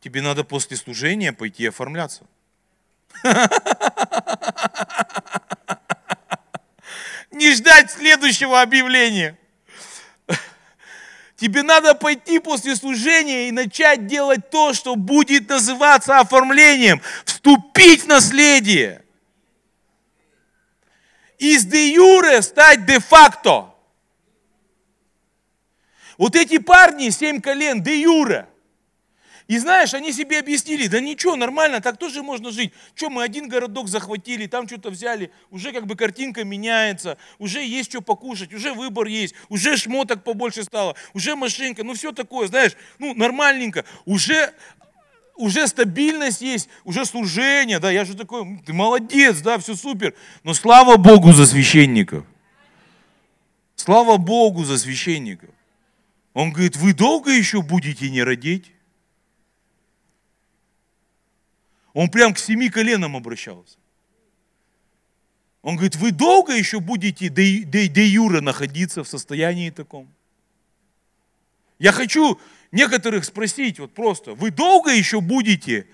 Тебе 0.00 0.20
надо 0.20 0.42
после 0.42 0.76
служения 0.76 1.32
пойти 1.32 1.68
оформляться. 1.68 2.26
Не 7.30 7.54
ждать 7.54 7.92
следующего 7.92 8.62
объявления. 8.62 9.38
Тебе 11.40 11.62
надо 11.62 11.94
пойти 11.94 12.38
после 12.38 12.76
служения 12.76 13.48
и 13.48 13.52
начать 13.52 14.06
делать 14.06 14.50
то, 14.50 14.74
что 14.74 14.94
будет 14.94 15.48
называться 15.48 16.18
оформлением. 16.18 17.00
Вступить 17.24 18.02
в 18.02 18.08
наследие. 18.08 19.02
Из 21.38 21.64
де 21.64 21.94
юре 21.94 22.42
стать 22.42 22.84
де 22.84 22.98
факто. 22.98 23.74
Вот 26.18 26.36
эти 26.36 26.58
парни, 26.58 27.08
семь 27.08 27.40
колен, 27.40 27.82
де 27.82 28.02
юра. 28.02 28.49
И 29.50 29.58
знаешь, 29.58 29.94
они 29.94 30.12
себе 30.12 30.38
объяснили, 30.38 30.86
да 30.86 31.00
ничего, 31.00 31.34
нормально, 31.34 31.80
так 31.80 31.96
тоже 31.96 32.22
можно 32.22 32.52
жить. 32.52 32.72
Что, 32.94 33.10
мы 33.10 33.24
один 33.24 33.48
городок 33.48 33.88
захватили, 33.88 34.46
там 34.46 34.68
что-то 34.68 34.90
взяли, 34.90 35.32
уже 35.50 35.72
как 35.72 35.88
бы 35.88 35.96
картинка 35.96 36.44
меняется, 36.44 37.18
уже 37.40 37.60
есть 37.60 37.90
что 37.90 38.00
покушать, 38.00 38.54
уже 38.54 38.72
выбор 38.72 39.08
есть, 39.08 39.34
уже 39.48 39.76
шмоток 39.76 40.22
побольше 40.22 40.62
стало, 40.62 40.94
уже 41.14 41.34
машинка, 41.34 41.82
ну 41.82 41.94
все 41.94 42.12
такое, 42.12 42.46
знаешь, 42.46 42.76
ну 43.00 43.12
нормальненько, 43.12 43.84
уже 44.04 44.54
уже 45.34 45.66
стабильность 45.66 46.42
есть, 46.42 46.68
уже 46.84 47.04
служение, 47.04 47.80
да, 47.80 47.90
я 47.90 48.04
же 48.04 48.14
такой, 48.14 48.62
ты 48.64 48.72
молодец, 48.72 49.40
да, 49.40 49.58
все 49.58 49.74
супер. 49.74 50.14
Но 50.44 50.54
слава 50.54 50.96
Богу 50.96 51.32
за 51.32 51.44
священников. 51.44 52.24
Слава 53.74 54.16
Богу 54.16 54.62
за 54.62 54.78
священников. 54.78 55.50
Он 56.34 56.52
говорит, 56.52 56.76
вы 56.76 56.92
долго 56.92 57.32
еще 57.32 57.62
будете 57.62 58.10
не 58.10 58.22
родить? 58.22 58.70
Он 61.92 62.08
прям 62.08 62.34
к 62.34 62.38
семи 62.38 62.68
коленам 62.70 63.16
обращался. 63.16 63.76
Он 65.62 65.76
говорит, 65.76 65.96
вы 65.96 66.10
долго 66.10 66.54
еще 66.54 66.80
будете 66.80 67.28
де, 67.28 67.64
де, 67.64 67.88
де 67.88 68.06
юра 68.06 68.40
находиться 68.40 69.04
в 69.04 69.08
состоянии 69.08 69.70
таком? 69.70 70.08
Я 71.78 71.92
хочу 71.92 72.40
некоторых 72.72 73.24
спросить, 73.24 73.78
вот 73.78 73.92
просто, 73.92 74.34
вы 74.34 74.50
долго 74.50 74.90
еще 74.90 75.20
будете 75.20 75.86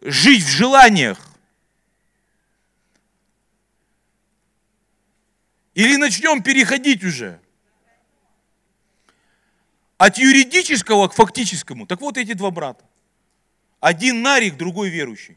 жить 0.00 0.44
в 0.44 0.48
желаниях? 0.48 1.18
Или 5.74 5.96
начнем 5.96 6.42
переходить 6.42 7.02
уже? 7.02 7.40
От 9.96 10.18
юридического 10.18 11.08
к 11.08 11.14
фактическому. 11.14 11.86
Так 11.86 12.00
вот 12.00 12.18
эти 12.18 12.34
два 12.34 12.50
брата. 12.50 12.84
Один 13.82 14.22
нарик, 14.22 14.56
другой 14.56 14.90
верующий. 14.90 15.36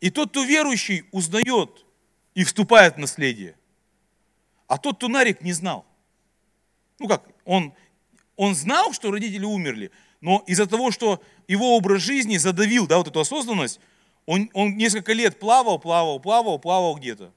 И 0.00 0.08
тот, 0.08 0.30
кто 0.30 0.44
верующий, 0.44 1.04
узнает 1.10 1.84
и 2.34 2.44
вступает 2.44 2.94
в 2.94 2.98
наследие. 2.98 3.56
А 4.68 4.78
тот, 4.78 4.98
кто 4.98 5.08
нарик, 5.08 5.40
не 5.40 5.52
знал. 5.52 5.84
Ну 7.00 7.08
как, 7.08 7.24
он, 7.44 7.74
он 8.36 8.54
знал, 8.54 8.92
что 8.92 9.10
родители 9.10 9.44
умерли, 9.44 9.90
но 10.20 10.44
из-за 10.46 10.68
того, 10.68 10.92
что 10.92 11.20
его 11.48 11.76
образ 11.76 12.00
жизни 12.00 12.36
задавил 12.36 12.86
да, 12.86 12.98
вот 12.98 13.08
эту 13.08 13.18
осознанность, 13.18 13.80
он, 14.26 14.48
он 14.52 14.76
несколько 14.76 15.12
лет 15.12 15.40
плавал, 15.40 15.80
плавал, 15.80 16.20
плавал, 16.20 16.60
плавал 16.60 16.94
где-то. 16.94 17.32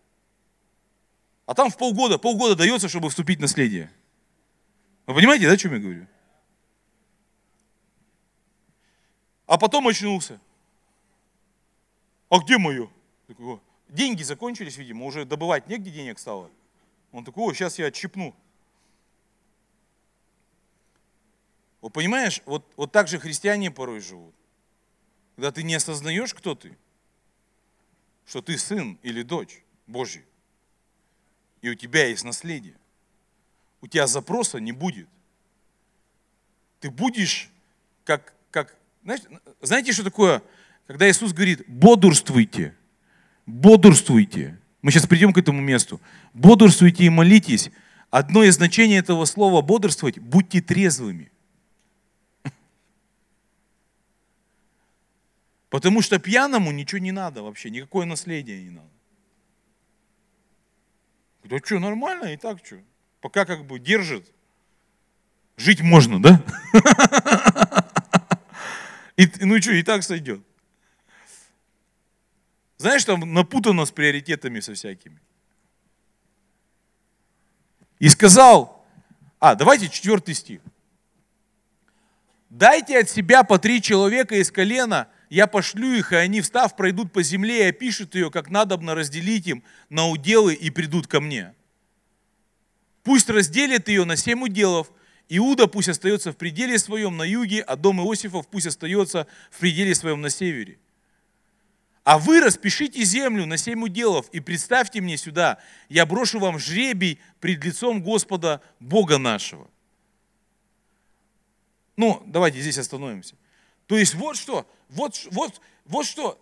А 1.47 1.55
там 1.55 1.71
в 1.71 1.77
полгода, 1.77 2.19
полгода 2.19 2.55
дается, 2.55 2.87
чтобы 2.87 3.09
вступить 3.09 3.39
в 3.39 3.41
наследие. 3.41 3.89
Вы 5.07 5.15
понимаете, 5.15 5.47
да, 5.47 5.53
о 5.53 5.57
чем 5.57 5.73
я 5.73 5.79
говорю? 5.79 6.07
А 9.45 9.57
потом 9.57 9.87
очнулся. 9.87 10.39
А 12.29 12.39
где 12.39 12.57
мое? 12.57 12.89
Деньги 13.89 14.23
закончились, 14.23 14.77
видимо, 14.77 15.05
уже 15.05 15.25
добывать 15.25 15.67
негде 15.67 15.91
денег 15.91 16.19
стало. 16.19 16.49
Он 17.11 17.23
такой, 17.23 17.43
о, 17.45 17.53
сейчас 17.53 17.79
я 17.79 17.87
отщипну. 17.87 18.35
Вот 21.81 21.93
понимаешь, 21.93 22.41
вот, 22.45 22.65
вот 22.75 22.91
так 22.91 23.07
же 23.07 23.19
христиане 23.19 23.71
порой 23.71 23.99
живут. 23.99 24.33
Когда 25.35 25.51
ты 25.51 25.63
не 25.63 25.75
осознаешь, 25.75 26.33
кто 26.33 26.55
ты, 26.55 26.77
что 28.25 28.41
ты 28.41 28.57
сын 28.57 28.97
или 29.03 29.21
дочь 29.21 29.63
Божий, 29.85 30.25
и 31.61 31.69
у 31.69 31.75
тебя 31.75 32.07
есть 32.07 32.23
наследие, 32.23 32.77
у 33.81 33.87
тебя 33.87 34.07
запроса 34.07 34.59
не 34.59 34.71
будет. 34.71 35.07
Ты 36.79 36.89
будешь 36.89 37.51
как, 38.03 38.34
знаете, 39.05 39.27
знаете, 39.61 39.93
что 39.93 40.03
такое, 40.03 40.41
когда 40.87 41.09
Иисус 41.09 41.31
говорит, 41.31 41.63
бодрствуйте, 41.67 42.75
бодрствуйте. 43.45 44.59
Мы 44.81 44.91
сейчас 44.91 45.05
придем 45.07 45.31
к 45.31 45.37
этому 45.37 45.61
месту. 45.61 46.01
Бодрствуйте 46.33 47.05
и 47.05 47.09
молитесь. 47.09 47.71
Одно 48.09 48.43
из 48.43 48.55
значений 48.55 48.97
этого 48.97 49.25
слова 49.25 49.61
бодрствовать– 49.61 50.17
будьте 50.19 50.61
трезвыми. 50.61 51.31
Потому 55.69 56.01
что 56.01 56.19
пьяному 56.19 56.71
ничего 56.71 56.99
не 56.99 57.11
надо 57.11 57.43
вообще, 57.43 57.69
никакое 57.69 58.05
наследие 58.05 58.63
не 58.63 58.69
надо. 58.69 58.89
Да 61.43 61.57
что, 61.63 61.79
нормально 61.79 62.33
и 62.33 62.37
так 62.37 62.65
что? 62.65 62.77
Пока 63.21 63.45
как 63.45 63.65
бы 63.65 63.77
держит, 63.77 64.31
жить 65.57 65.81
можно, 65.81 66.21
да? 66.21 66.41
И, 69.17 69.31
ну 69.41 69.61
что, 69.61 69.71
и 69.71 69.83
так 69.83 70.03
сойдет. 70.03 70.41
Знаешь, 72.77 73.05
там 73.05 73.33
напутано 73.33 73.85
с 73.85 73.91
приоритетами 73.91 74.59
со 74.59 74.73
всякими. 74.73 75.19
И 77.99 78.09
сказал, 78.09 78.85
а, 79.39 79.55
давайте 79.55 79.89
четвертый 79.89 80.33
стих. 80.33 80.59
Дайте 82.49 82.99
от 82.99 83.09
себя 83.09 83.43
по 83.43 83.57
три 83.57 83.81
человека 83.81 84.35
из 84.35 84.51
колена 84.51 85.07
я 85.29 85.47
пошлю 85.47 85.93
их, 85.93 86.11
и 86.11 86.15
они, 86.15 86.41
встав, 86.41 86.75
пройдут 86.75 87.11
по 87.11 87.23
земле 87.23 87.65
и 87.65 87.69
опишут 87.69 88.15
ее, 88.15 88.29
как 88.29 88.49
надобно 88.49 88.95
разделить 88.95 89.47
им 89.47 89.63
на 89.89 90.07
уделы 90.07 90.53
и 90.53 90.69
придут 90.69 91.07
ко 91.07 91.19
мне. 91.19 91.53
Пусть 93.03 93.29
разделят 93.29 93.87
ее 93.87 94.05
на 94.05 94.15
семь 94.15 94.43
уделов, 94.43 94.91
Иуда 95.29 95.67
пусть 95.67 95.89
остается 95.89 96.31
в 96.31 96.37
пределе 96.37 96.77
своем 96.77 97.17
на 97.17 97.23
юге, 97.23 97.61
а 97.61 97.75
дом 97.75 97.99
Иосифов 97.99 98.47
пусть 98.47 98.67
остается 98.67 99.27
в 99.49 99.59
пределе 99.59 99.95
своем 99.95 100.21
на 100.21 100.29
севере. 100.29 100.77
А 102.03 102.19
вы 102.19 102.39
распишите 102.39 103.03
землю 103.03 103.47
на 103.47 103.57
семь 103.57 103.83
уделов 103.83 104.29
и 104.31 104.39
представьте 104.39 105.01
мне 105.01 105.17
сюда, 105.17 105.57
я 105.89 106.05
брошу 106.05 106.39
вам 106.39 106.59
жребий 106.59 107.19
пред 107.39 107.63
лицом 107.65 108.03
Господа 108.03 108.61
Бога 108.79 109.17
нашего. 109.17 109.67
Ну, 111.97 112.21
давайте 112.27 112.61
здесь 112.61 112.77
остановимся. 112.77 113.35
То 113.87 113.97
есть 113.97 114.13
вот 114.13 114.37
что, 114.37 114.69
вот, 114.89 115.19
вот, 115.31 115.59
вот 115.85 116.05
что. 116.05 116.39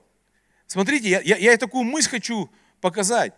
Смотрите, 0.68 1.10
я, 1.10 1.22
я, 1.22 1.38
я 1.38 1.58
такую 1.58 1.86
мысль 1.86 2.10
хочу 2.10 2.50
показать. 2.82 3.34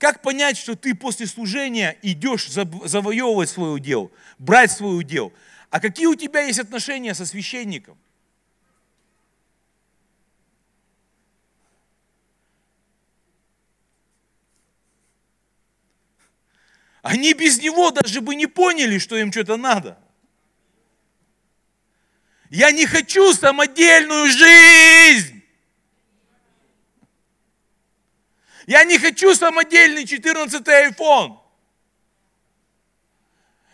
Как 0.00 0.22
понять, 0.22 0.56
что 0.56 0.76
ты 0.76 0.94
после 0.94 1.26
служения 1.26 1.98
идешь 2.00 2.48
завоевывать 2.48 3.50
свой 3.50 3.76
удел, 3.76 4.10
брать 4.38 4.72
свой 4.72 4.98
удел? 4.98 5.30
А 5.68 5.78
какие 5.78 6.06
у 6.06 6.14
тебя 6.14 6.40
есть 6.40 6.58
отношения 6.58 7.12
со 7.14 7.26
священником? 7.26 7.98
Они 17.02 17.34
без 17.34 17.60
него 17.60 17.90
даже 17.90 18.22
бы 18.22 18.34
не 18.34 18.46
поняли, 18.46 18.96
что 18.96 19.18
им 19.18 19.30
что-то 19.30 19.58
надо. 19.58 19.98
Я 22.48 22.72
не 22.72 22.86
хочу 22.86 23.34
самодельную 23.34 24.30
жизнь. 24.30 25.39
Я 28.66 28.84
не 28.84 28.98
хочу 28.98 29.34
самодельный 29.34 30.06
14 30.06 30.66
iPhone. 30.66 31.38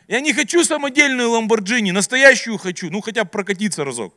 Я 0.09 0.21
не 0.21 0.33
хочу 0.33 0.65
самодельную 0.65 1.31
Ламборджини, 1.31 1.91
настоящую 1.91 2.59
хочу, 2.59 2.91
ну 2.91 3.01
хотя 3.01 3.25
бы 3.25 3.31
прокатиться 3.31 3.85
разок. 3.85 4.15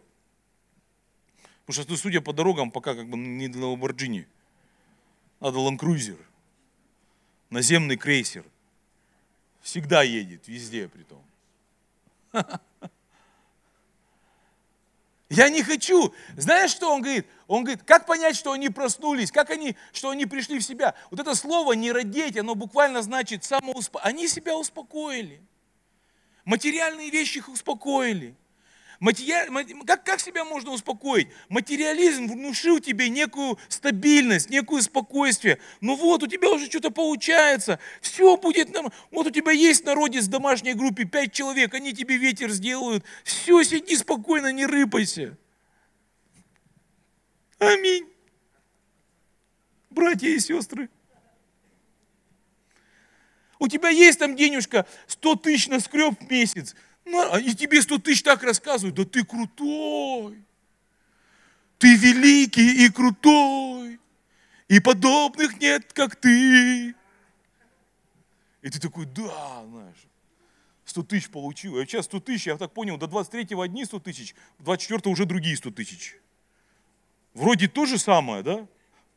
Потому 1.65 1.83
что, 1.83 1.97
судя 1.97 2.21
по 2.21 2.33
дорогам, 2.33 2.71
пока 2.71 2.93
как 2.93 3.07
бы 3.09 3.17
не 3.17 3.47
для 3.47 3.65
Ламборджини. 3.65 4.27
Надо 5.39 5.59
Ланкрузер, 5.59 6.17
наземный 7.49 7.95
крейсер. 7.95 8.43
Всегда 9.61 10.03
едет, 10.03 10.47
везде 10.47 10.87
при 10.87 11.03
том. 11.03 11.23
Я 15.29 15.49
не 15.49 15.61
хочу. 15.61 16.13
Знаешь, 16.37 16.71
что 16.71 16.91
он 16.91 17.01
говорит? 17.01 17.27
Он 17.47 17.63
говорит, 17.63 17.83
как 17.83 18.07
понять, 18.07 18.35
что 18.35 18.51
они 18.51 18.69
проснулись, 18.69 19.31
как 19.31 19.51
они, 19.51 19.75
что 19.93 20.09
они 20.09 20.25
пришли 20.25 20.57
в 20.57 20.63
себя? 20.63 20.95
Вот 21.11 21.19
это 21.19 21.35
слово 21.35 21.73
«не 21.73 21.91
родить», 21.91 22.37
оно 22.37 22.55
буквально 22.55 23.03
значит 23.03 23.43
самоуспокоить. 23.43 24.05
Они 24.05 24.27
себя 24.27 24.57
успокоили. 24.57 25.41
Материальные 26.45 27.11
вещи 27.11 27.37
их 27.37 27.49
успокоили. 27.49 28.35
Как, 29.85 30.03
как 30.03 30.19
себя 30.19 30.43
можно 30.43 30.71
успокоить? 30.71 31.29
Материализм 31.47 32.27
внушил 32.27 32.79
тебе 32.79 33.07
некую 33.07 33.57
стабильность, 33.69 34.49
некую 34.49 34.81
спокойствие. 34.81 35.59
Ну 35.79 35.95
вот, 35.95 36.23
у 36.23 36.27
тебя 36.27 36.49
уже 36.49 36.65
что-то 36.65 36.91
получается, 36.91 37.79
все 38.01 38.35
будет 38.35 38.73
нормально. 38.73 38.93
Вот 39.11 39.27
у 39.27 39.31
тебя 39.31 39.53
есть 39.53 39.85
народец 39.85 40.25
в 40.25 40.29
домашней 40.29 40.73
группе, 40.73 41.05
пять 41.05 41.31
человек, 41.31 41.73
они 41.73 41.93
тебе 41.93 42.17
ветер 42.17 42.51
сделают. 42.51 43.05
Все, 43.23 43.63
сиди 43.63 43.95
спокойно, 43.95 44.51
не 44.51 44.65
рыпайся. 44.65 45.37
Аминь. 47.57 48.05
Братья 49.89 50.27
и 50.27 50.39
сестры. 50.39 50.89
У 53.59 53.67
тебя 53.67 53.89
есть 53.89 54.19
там 54.19 54.35
денежка, 54.35 54.85
100 55.07 55.35
тысяч 55.35 55.67
на 55.67 55.79
скреб 55.79 56.15
в 56.19 56.31
месяц. 56.31 56.75
Ну, 57.11 57.37
и 57.39 57.55
тебе 57.55 57.81
сто 57.81 57.97
тысяч 57.97 58.21
так 58.21 58.43
рассказывают, 58.43 58.95
да 58.95 59.03
ты 59.03 59.25
крутой, 59.25 60.43
ты 61.79 61.95
великий 61.95 62.85
и 62.85 62.89
крутой, 62.89 63.99
и 64.67 64.79
подобных 64.79 65.59
нет, 65.59 65.91
как 65.93 66.15
ты. 66.15 66.89
И 68.61 68.69
ты 68.69 68.79
такой, 68.79 69.05
да, 69.07 69.65
знаешь, 69.65 70.07
100 70.85 71.03
тысяч 71.03 71.29
получил. 71.29 71.79
Я 71.79 71.85
сейчас 71.85 72.05
100 72.05 72.19
тысяч, 72.19 72.47
я 72.47 72.57
так 72.57 72.73
понял, 72.73 72.97
до 72.97 73.07
23-го 73.07 73.61
одни 73.61 73.85
100 73.85 73.99
тысяч, 74.01 74.35
24-го 74.59 75.09
уже 75.09 75.25
другие 75.25 75.57
100 75.57 75.71
тысяч. 75.71 76.15
Вроде 77.33 77.67
то 77.67 77.85
же 77.85 77.97
самое, 77.97 78.43
да? 78.43 78.67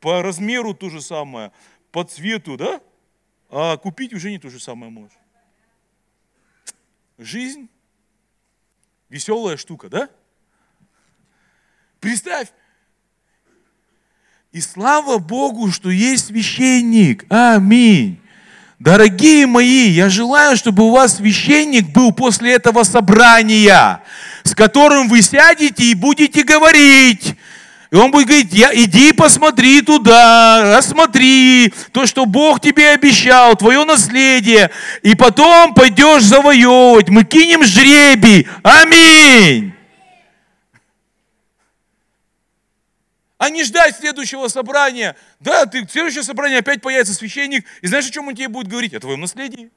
По 0.00 0.22
размеру 0.22 0.72
то 0.72 0.88
же 0.88 1.02
самое, 1.02 1.52
по 1.90 2.04
цвету, 2.04 2.56
да? 2.56 2.80
А 3.50 3.76
купить 3.76 4.14
уже 4.14 4.30
не 4.30 4.38
то 4.38 4.48
же 4.48 4.60
самое 4.60 4.90
можешь. 4.90 5.18
Жизнь 7.18 7.68
Веселая 9.12 9.58
штука, 9.58 9.90
да? 9.90 10.08
Представь. 12.00 12.48
И 14.52 14.60
слава 14.62 15.18
Богу, 15.18 15.70
что 15.70 15.90
есть 15.90 16.28
священник. 16.28 17.26
Аминь. 17.28 18.18
Дорогие 18.78 19.46
мои, 19.46 19.90
я 19.90 20.08
желаю, 20.08 20.56
чтобы 20.56 20.84
у 20.84 20.92
вас 20.92 21.16
священник 21.16 21.92
был 21.92 22.12
после 22.12 22.54
этого 22.54 22.84
собрания, 22.84 24.02
с 24.44 24.54
которым 24.54 25.10
вы 25.10 25.20
сядете 25.20 25.84
и 25.84 25.94
будете 25.94 26.42
говорить, 26.42 27.36
и 27.92 27.94
он 27.94 28.10
будет 28.10 28.26
говорить, 28.26 28.54
я, 28.54 28.74
иди 28.74 29.12
посмотри 29.12 29.82
туда, 29.82 30.78
осмотри 30.78 31.74
то, 31.92 32.06
что 32.06 32.24
Бог 32.24 32.58
тебе 32.58 32.88
обещал, 32.88 33.54
твое 33.54 33.84
наследие. 33.84 34.70
И 35.02 35.14
потом 35.14 35.74
пойдешь 35.74 36.22
завоевывать. 36.22 37.10
Мы 37.10 37.24
кинем 37.24 37.62
жребий. 37.62 38.48
Аминь. 38.62 39.74
А 43.36 43.50
не 43.50 43.62
ждать 43.62 43.94
следующего 43.98 44.48
собрания. 44.48 45.14
Да, 45.38 45.66
ты, 45.66 45.86
следующее 45.86 46.22
собрание 46.22 46.60
опять 46.60 46.80
появится 46.80 47.12
священник. 47.12 47.66
И 47.82 47.88
знаешь, 47.88 48.06
о 48.06 48.10
чем 48.10 48.26
он 48.26 48.34
тебе 48.34 48.48
будет 48.48 48.68
говорить? 48.68 48.94
О 48.94 49.00
твоем 49.00 49.20
наследии. 49.20 49.70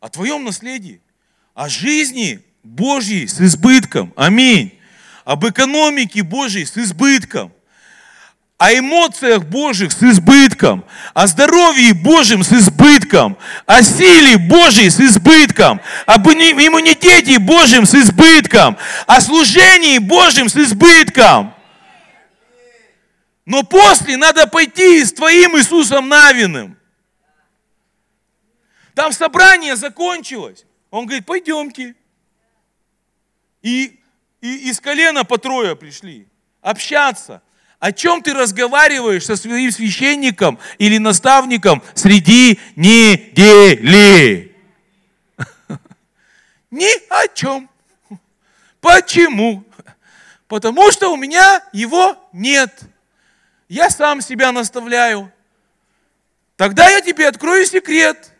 о 0.00 0.08
твоем 0.08 0.42
наследии. 0.42 1.00
О 1.54 1.68
жизни 1.68 2.40
Божьей 2.62 3.26
с 3.26 3.40
избытком. 3.40 4.12
Аминь. 4.16 4.78
Об 5.24 5.46
экономике 5.46 6.22
Божьей 6.22 6.64
с 6.64 6.76
избытком 6.76 7.52
о 8.62 8.72
эмоциях 8.72 9.42
Божьих 9.42 9.90
с 9.90 10.00
избытком, 10.04 10.84
о 11.14 11.26
здоровье 11.26 11.94
Божьем 11.94 12.44
с 12.44 12.52
избытком, 12.52 13.36
о 13.66 13.82
силе 13.82 14.38
Божьей 14.38 14.88
с 14.88 15.00
избытком, 15.00 15.80
об 16.06 16.28
иммунитете 16.28 17.40
Божьем 17.40 17.86
с 17.86 17.94
избытком, 17.96 18.78
о 19.08 19.20
служении 19.20 19.98
Божьем 19.98 20.48
с 20.48 20.54
избытком. 20.54 21.52
Но 23.46 23.64
после 23.64 24.16
надо 24.16 24.46
пойти 24.46 25.04
с 25.04 25.12
твоим 25.12 25.58
Иисусом 25.58 26.08
Навиным. 26.08 26.76
Там 28.94 29.10
собрание 29.10 29.74
закончилось. 29.74 30.64
Он 30.92 31.06
говорит, 31.06 31.24
пойдемте. 31.24 31.96
И, 33.62 33.98
и 34.42 34.68
из 34.68 34.78
колена 34.78 35.24
по 35.24 35.38
трое 35.38 35.74
пришли 35.74 36.28
общаться. 36.60 37.42
О 37.80 37.92
чем 37.92 38.22
ты 38.22 38.34
разговариваешь 38.34 39.24
со 39.24 39.34
своим 39.36 39.72
священником 39.72 40.58
или 40.76 40.98
наставником 40.98 41.82
среди 41.94 42.60
недели? 42.76 44.54
Ни 46.70 47.08
о 47.08 47.26
чем. 47.28 47.70
Почему? 48.82 49.64
Потому 50.46 50.92
что 50.92 51.10
у 51.10 51.16
меня 51.16 51.64
его 51.72 52.18
нет. 52.34 52.82
Я 53.66 53.88
сам 53.88 54.20
себя 54.20 54.52
наставляю. 54.52 55.32
Тогда 56.56 56.90
я 56.90 57.00
тебе 57.00 57.28
открою 57.28 57.64
секрет. 57.64 58.31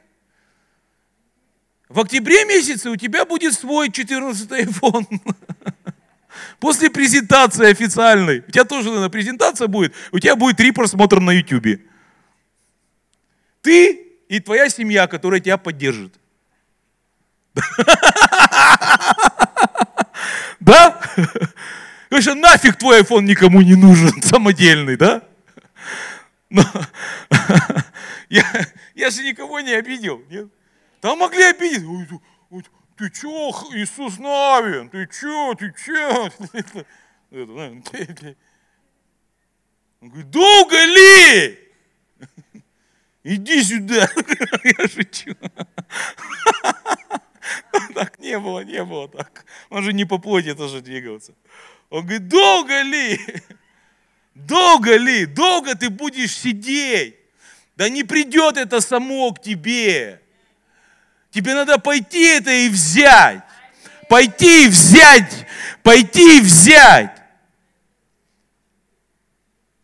В 1.93 2.01
октябре 2.01 2.47
месяце 2.47 2.89
у 2.89 2.97
тебя 2.97 3.27
будет 3.27 3.53
свой 3.53 3.91
14 3.91 4.51
iPhone. 4.51 5.07
После 6.59 6.89
презентации 6.89 7.71
официальной, 7.71 8.39
у 8.49 8.51
тебя 8.51 8.65
тоже, 8.65 8.89
наверное, 8.89 9.11
презентация 9.11 9.69
будет, 9.69 9.93
у 10.11 10.19
тебя 10.19 10.35
будет 10.35 10.57
три 10.57 10.73
просмотра 10.73 11.21
на 11.21 11.33
YouTube. 11.33 11.83
Ты 13.61 13.93
и 14.27 14.41
твоя 14.41 14.71
семья, 14.71 15.07
которая 15.07 15.41
тебя 15.41 15.59
поддержит. 15.59 16.15
Да? 20.61 20.97
Конечно, 22.09 22.37
нафиг 22.37 22.77
твой 22.77 23.01
iPhone 23.01 23.23
никому 23.23 23.61
не 23.63 23.75
нужен, 23.75 24.23
самодельный, 24.23 24.97
да? 24.97 25.23
Но, 26.51 26.63
я, 28.29 28.45
я 28.95 29.11
же 29.11 29.25
никого 29.25 29.59
не 29.59 29.73
обидел. 29.73 30.23
Нет? 30.31 30.47
Там 31.03 31.19
могли 31.19 31.43
обидеть 31.43 31.83
ты 32.97 33.11
чё, 33.11 33.51
Иисус 33.73 34.19
Навин, 34.19 34.89
ты 34.89 35.09
чё, 35.09 35.55
ты 35.55 35.75
чё? 35.85 36.31
Он 40.01 40.09
говорит, 40.09 40.31
долго 40.31 40.77
ли? 40.77 41.59
Иди 43.25 43.63
сюда. 43.65 44.09
Я 44.63 44.89
шучу. 44.89 45.35
Так 47.95 48.21
не 48.21 48.39
было, 48.39 48.63
не 48.63 48.85
было 48.85 49.09
так. 49.09 49.45
Он 49.71 49.83
же 49.83 49.93
не 49.93 50.05
по 50.05 50.19
плоти 50.19 50.55
тоже 50.55 50.83
двигался. 50.83 51.35
Он 51.91 52.03
говорит, 52.03 52.29
долго 52.29 52.83
ли? 52.83 53.19
Долго 54.37 54.97
ли? 54.97 55.27
Долго 55.27 55.75
ты 55.75 55.91
будешь 55.91 56.37
сидеть? 56.37 57.17
Да 57.77 57.89
не 57.89 58.05
придет 58.05 58.57
это 58.57 58.81
само 58.81 59.33
к 59.33 59.43
тебе. 59.43 60.22
Тебе 61.33 61.55
надо 61.55 61.79
пойти 61.79 62.23
это 62.25 62.51
и 62.51 62.69
взять. 62.69 63.43
Пойти 64.09 64.67
и 64.67 64.69
взять. 64.69 65.47
Пойти 65.83 66.39
и 66.39 66.41
взять. 66.41 67.23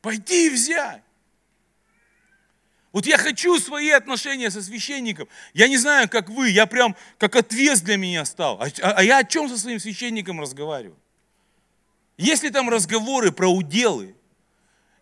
Пойти 0.03 0.47
и 0.47 0.51
взять. 0.51 1.03
Вот 2.93 3.07
я 3.07 3.17
хочу 3.17 3.59
свои 3.59 3.91
отношения 3.91 4.51
со 4.51 4.63
священником. 4.63 5.29
Я 5.55 5.69
не 5.69 5.79
знаю, 5.79 6.09
как 6.09 6.29
вы, 6.29 6.51
я 6.51 6.67
прям 6.67 6.97
как 7.17 7.37
отвес 7.37 7.81
для 7.81 7.97
меня 7.97 8.25
стал. 8.25 8.61
А, 8.61 8.67
а, 8.83 8.93
а 8.93 9.03
я 9.03 9.19
о 9.19 9.25
чем 9.25 9.49
со 9.49 9.59
своим 9.59 9.81
священником 9.81 10.41
разговариваю? 10.41 10.99
Если 12.19 12.51
там 12.51 12.69
разговоры 12.69 13.33
про 13.33 13.49
уделы, 13.49 14.15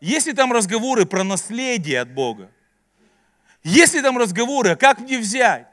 если 0.00 0.32
там 0.32 0.52
разговоры 0.52 1.06
про 1.06 1.24
наследие 1.24 2.00
от 2.00 2.12
Бога, 2.12 2.50
если 3.64 4.00
там 4.00 4.18
разговоры, 4.18 4.70
а 4.70 4.76
как 4.76 5.00
мне 5.00 5.18
взять? 5.18 5.66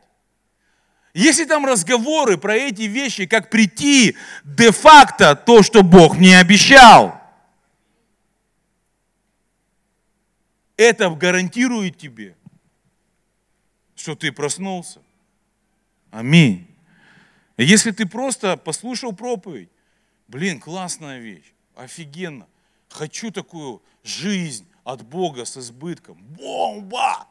Если 1.14 1.46
там 1.46 1.66
разговоры 1.66 2.38
про 2.38 2.56
эти 2.56 2.84
вещи, 2.84 3.28
как 3.28 3.52
прийти 3.52 4.18
де-факто 4.44 5.36
то, 5.36 5.62
что 5.62 5.84
Бог 5.84 6.18
мне 6.18 6.40
обещал, 6.40 7.22
это 10.76 11.12
гарантирует 11.12 11.98
тебе, 11.98 12.36
что 13.96 14.16
ты 14.16 14.32
проснулся. 14.32 15.02
Аминь. 16.10 16.68
Если 17.58 17.92
ты 17.92 18.08
просто 18.08 18.58
послушал 18.58 19.14
проповедь, 19.14 19.70
блин, 20.28 20.60
классная 20.60 21.20
вещь, 21.20 21.54
офигенно, 21.76 22.48
хочу 22.90 23.30
такую 23.30 23.84
жизнь 24.04 24.68
от 24.84 25.04
Бога 25.04 25.46
с 25.46 25.58
избытком, 25.58 26.18
бомба! 26.24 27.28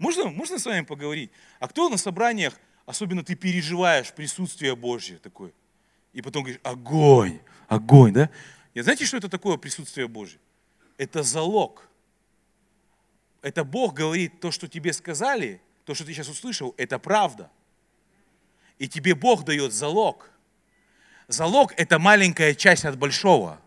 Можно, 0.00 0.30
можно 0.30 0.58
с 0.58 0.64
вами 0.64 0.80
поговорить? 0.80 1.30
А 1.58 1.68
кто 1.68 1.90
на 1.90 1.98
собраниях, 1.98 2.58
особенно 2.86 3.22
ты 3.22 3.34
переживаешь 3.34 4.10
присутствие 4.14 4.74
Божье 4.74 5.18
такое? 5.18 5.52
И 6.14 6.22
потом 6.22 6.42
говоришь, 6.42 6.60
огонь, 6.64 7.38
огонь, 7.68 8.14
да? 8.14 8.30
И 8.72 8.80
знаете, 8.80 9.04
что 9.04 9.18
это 9.18 9.28
такое 9.28 9.58
присутствие 9.58 10.08
Божье? 10.08 10.40
Это 10.96 11.22
залог. 11.22 11.86
Это 13.42 13.62
Бог 13.62 13.92
говорит, 13.92 14.40
то, 14.40 14.50
что 14.50 14.68
тебе 14.68 14.94
сказали, 14.94 15.60
то, 15.84 15.94
что 15.94 16.06
ты 16.06 16.14
сейчас 16.14 16.30
услышал, 16.30 16.74
это 16.78 16.98
правда. 16.98 17.50
И 18.78 18.88
тебе 18.88 19.14
Бог 19.14 19.44
дает 19.44 19.74
залог. 19.74 20.30
Залог– 21.28 21.74
это 21.76 21.98
маленькая 21.98 22.54
часть 22.54 22.86
от 22.86 22.96
большого. 22.96 23.60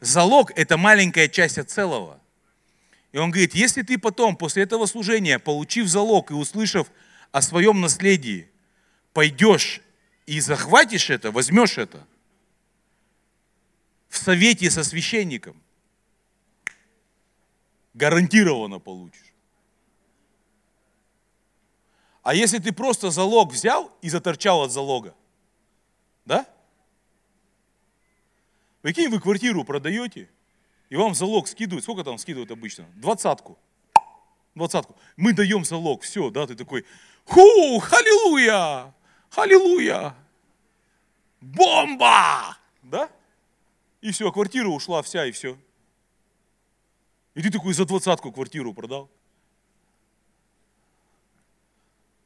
Залог– 0.00 0.52
это 0.54 0.76
маленькая 0.76 1.28
часть 1.28 1.56
от 1.56 1.70
целого. 1.70 2.20
И 3.12 3.18
он 3.18 3.30
говорит, 3.30 3.54
если 3.54 3.82
ты 3.82 3.98
потом, 3.98 4.36
после 4.36 4.62
этого 4.62 4.86
служения, 4.86 5.38
получив 5.38 5.88
залог 5.88 6.30
и 6.30 6.34
услышав 6.34 6.90
о 7.32 7.42
своем 7.42 7.80
наследии, 7.80 8.50
пойдешь 9.12 9.80
и 10.26 10.40
захватишь 10.40 11.10
это, 11.10 11.30
возьмешь 11.30 11.78
это, 11.78 12.06
в 14.08 14.18
совете 14.18 14.70
со 14.70 14.84
священником, 14.84 15.60
гарантированно 17.94 18.78
получишь. 18.78 19.32
А 22.22 22.34
если 22.34 22.58
ты 22.58 22.72
просто 22.72 23.10
залог 23.10 23.52
взял 23.52 23.96
и 24.02 24.10
заторчал 24.10 24.62
от 24.62 24.72
залога, 24.72 25.14
да? 26.24 26.44
Прикинь, 28.82 29.08
вы 29.08 29.20
квартиру 29.20 29.64
продаете, 29.64 30.28
и 30.88 30.96
вам 30.96 31.14
залог 31.14 31.48
скидывают, 31.48 31.84
сколько 31.84 32.04
там 32.04 32.18
скидывают 32.18 32.50
обычно? 32.50 32.86
Двадцатку. 32.94 33.58
Двадцатку. 34.54 34.96
Мы 35.16 35.32
даем 35.32 35.64
залог, 35.64 36.02
все, 36.02 36.30
да, 36.30 36.46
ты 36.46 36.54
такой, 36.54 36.86
ху, 37.24 37.78
халилуя, 37.78 38.94
халилуя, 39.30 40.14
бомба, 41.40 42.56
да? 42.82 43.10
И 44.00 44.12
все, 44.12 44.30
квартира 44.32 44.68
ушла 44.68 45.02
вся, 45.02 45.26
и 45.26 45.32
все. 45.32 45.58
И 47.34 47.42
ты 47.42 47.50
такой 47.50 47.74
за 47.74 47.84
двадцатку 47.84 48.32
квартиру 48.32 48.72
продал. 48.72 49.10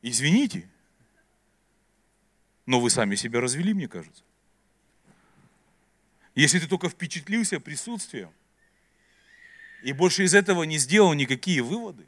Извините, 0.03 0.69
но 2.65 2.81
вы 2.81 2.91
сами 2.91 3.17
себя 3.17 3.41
развели, 3.41 3.75
мне 3.75 3.89
кажется. 3.89 4.23
Если 6.37 6.61
ты 6.61 6.69
только 6.69 6.89
впечатлился 6.89 7.59
присутствием, 7.59 8.33
и 9.83 9.93
больше 9.93 10.25
из 10.25 10.35
этого 10.35 10.65
не 10.65 10.79
сделал 10.79 11.13
никакие 11.15 11.63
выводы. 11.63 12.07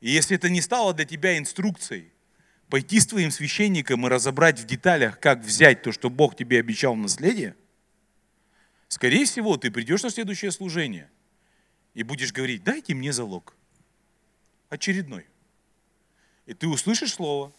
И 0.00 0.10
если 0.10 0.36
это 0.36 0.48
не 0.48 0.60
стало 0.60 0.94
для 0.94 1.04
тебя 1.04 1.36
инструкцией, 1.36 2.12
пойти 2.68 3.00
с 3.00 3.06
твоим 3.06 3.30
священником 3.30 4.06
и 4.06 4.10
разобрать 4.10 4.58
в 4.58 4.66
деталях, 4.66 5.18
как 5.20 5.40
взять 5.40 5.82
то, 5.82 5.92
что 5.92 6.08
Бог 6.08 6.36
тебе 6.36 6.60
обещал 6.60 6.94
в 6.94 6.98
наследие, 6.98 7.56
скорее 8.88 9.24
всего, 9.24 9.56
ты 9.56 9.70
придешь 9.70 10.02
на 10.02 10.10
следующее 10.10 10.52
служение 10.52 11.10
и 11.94 12.02
будешь 12.02 12.32
говорить, 12.32 12.62
дайте 12.62 12.94
мне 12.94 13.12
залог. 13.12 13.54
Очередной. 14.68 15.26
И 16.46 16.54
ты 16.54 16.68
услышишь 16.68 17.14
слово, 17.14 17.52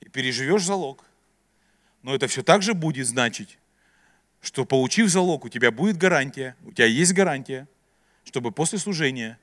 и 0.00 0.08
переживешь 0.08 0.64
залог. 0.64 1.04
Но 2.02 2.14
это 2.14 2.28
все 2.28 2.42
так 2.42 2.62
же 2.62 2.74
будет 2.74 3.06
значить, 3.06 3.58
что 4.40 4.64
получив 4.64 5.08
залог, 5.08 5.44
у 5.44 5.48
тебя 5.48 5.70
будет 5.70 5.96
гарантия, 5.96 6.56
у 6.64 6.72
тебя 6.72 6.86
есть 6.86 7.12
гарантия, 7.12 7.68
чтобы 8.24 8.52
после 8.52 8.78
служения 8.78 9.38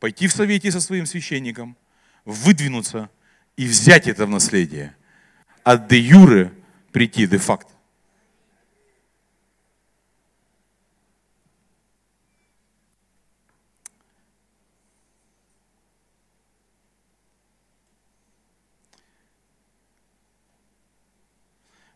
пойти 0.00 0.26
в 0.26 0.32
совете 0.32 0.70
со 0.70 0.80
своим 0.80 1.06
священником, 1.06 1.76
выдвинуться 2.24 3.10
и 3.56 3.66
взять 3.66 4.06
это 4.06 4.26
в 4.26 4.30
наследие. 4.30 4.94
От 5.64 5.88
де 5.88 5.98
юре 5.98 6.52
прийти 6.92 7.26
де 7.26 7.38
факто. 7.38 7.72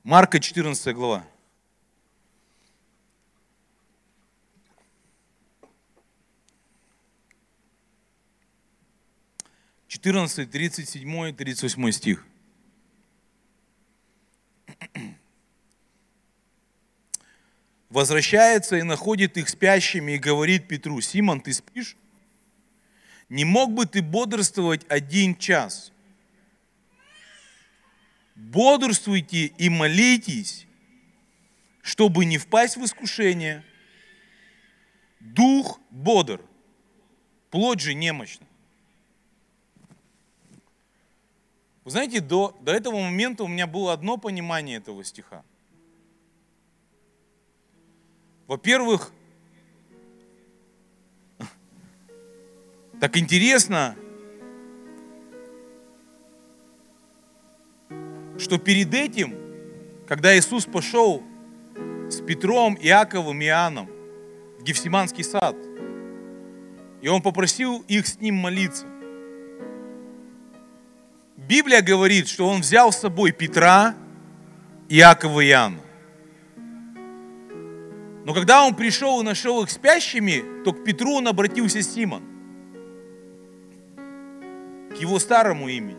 Марка 0.05 0.41
14 0.41 0.95
глава. 0.95 1.25
Четырнадцатый, 10.03 10.47
тридцать 10.47 10.89
седьмой, 10.89 11.33
тридцать 11.33 11.63
восьмой 11.63 11.93
стих. 11.93 12.27
Возвращается 17.89 18.79
и 18.79 18.83
находит 18.83 19.37
их 19.37 19.49
спящими 19.49 20.17
и 20.17 20.19
говорит 20.19 20.67
Петру, 20.67 21.01
Симон, 21.01 21.41
ты 21.41 21.53
спишь? 21.53 21.97
Не 23.29 23.45
мог 23.45 23.75
бы 23.75 23.87
ты 23.87 24.03
бодрствовать 24.03 24.85
один 24.89 25.37
час? 25.37 25.93
бодрствуйте 28.35 29.47
и 29.57 29.69
молитесь, 29.69 30.67
чтобы 31.81 32.25
не 32.25 32.39
впасть 32.39 32.77
в 32.77 32.85
искушение. 32.85 33.63
Дух 35.21 35.79
бодр, 35.91 36.41
плоть 37.53 37.79
же 37.79 37.95
немощна. 37.95 38.49
Вы 41.85 41.91
знаете, 41.91 42.21
до, 42.21 42.57
до 42.61 42.73
этого 42.73 43.01
момента 43.01 43.43
у 43.43 43.49
меня 43.49 43.67
было 43.67 43.93
одно 43.93 44.17
понимание 44.17 44.77
этого 44.77 45.03
стиха. 45.03 45.43
Во-первых, 48.47 49.13
так 53.01 53.17
интересно, 53.17 53.97
что 58.39 58.59
перед 58.59 58.95
этим, 58.95 59.35
когда 60.07 60.37
Иисус 60.37 60.67
пошел 60.67 61.23
с 62.09 62.21
Петром, 62.21 62.77
Иаковом 62.81 63.41
и 63.41 63.47
Иоанном 63.47 63.89
в 64.59 64.63
Гефсиманский 64.63 65.25
сад, 65.25 65.57
и 67.01 67.09
Он 67.09 67.23
попросил 67.23 67.81
их 67.89 68.07
с 68.07 68.21
Ним 68.21 68.37
молиться, 68.37 68.87
Библия 71.49 71.83
говорит, 71.83 72.29
что 72.29 72.49
Он 72.49 72.61
взял 72.61 72.93
с 72.93 72.99
собой 72.99 73.33
Петра, 73.33 73.95
Иакова 74.89 75.41
и 75.41 75.49
Иоанна. 75.49 75.81
Но 78.25 78.35
когда 78.35 78.65
он 78.65 78.75
пришел 78.75 79.21
и 79.21 79.25
нашел 79.25 79.63
их 79.63 79.71
спящими, 79.71 80.63
то 80.65 80.73
к 80.73 80.85
Петру 80.85 81.15
он 81.15 81.27
обратился 81.27 81.83
Симон, 81.83 82.23
к 84.91 84.97
его 84.97 85.19
старому 85.19 85.69
имени. 85.69 85.97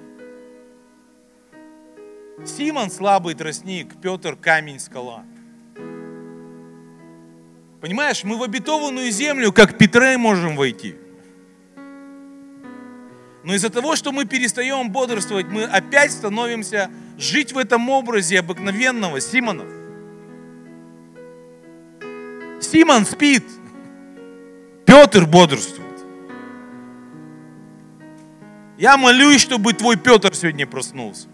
Симон 2.45 2.89
слабый 2.89 3.35
тростник, 3.35 3.99
Петр 4.01 4.35
камень 4.35 4.79
скала. 4.79 5.23
Понимаешь, 7.81 8.23
мы 8.23 8.37
в 8.37 8.43
обетованную 8.43 9.11
землю, 9.11 9.51
как 9.51 9.77
Петры, 9.77 10.17
можем 10.17 10.55
войти. 10.55 10.95
Но 13.43 13.53
из-за 13.53 13.69
того, 13.69 13.95
что 13.95 14.11
мы 14.11 14.25
перестаем 14.25 14.89
бодрствовать, 14.89 15.47
мы 15.47 15.63
опять 15.63 16.11
становимся 16.11 16.89
жить 17.17 17.51
в 17.51 17.57
этом 17.57 17.89
образе 17.89 18.39
обыкновенного 18.39 19.19
Симона. 19.19 19.65
Симон 22.61 23.05
спит, 23.05 23.43
Петр 24.85 25.25
бодрствует. 25.25 25.83
Я 28.77 28.97
молюсь, 28.97 29.41
чтобы 29.41 29.73
твой 29.73 29.97
Петр 29.97 30.33
сегодня 30.33 30.65
проснулся. 30.65 31.27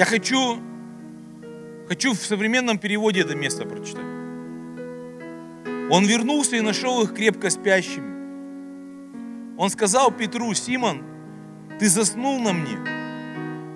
Я 0.00 0.06
хочу, 0.06 0.58
хочу 1.86 2.14
в 2.14 2.16
современном 2.16 2.78
переводе 2.78 3.20
это 3.20 3.34
место 3.34 3.66
прочитать. 3.66 4.06
Он 5.90 6.06
вернулся 6.06 6.56
и 6.56 6.62
нашел 6.62 7.02
их 7.02 7.12
крепко 7.12 7.50
спящими. 7.50 9.58
Он 9.58 9.68
сказал 9.68 10.10
Петру, 10.10 10.54
Симон, 10.54 11.02
ты 11.78 11.90
заснул 11.90 12.40
на 12.40 12.54
мне. 12.54 12.78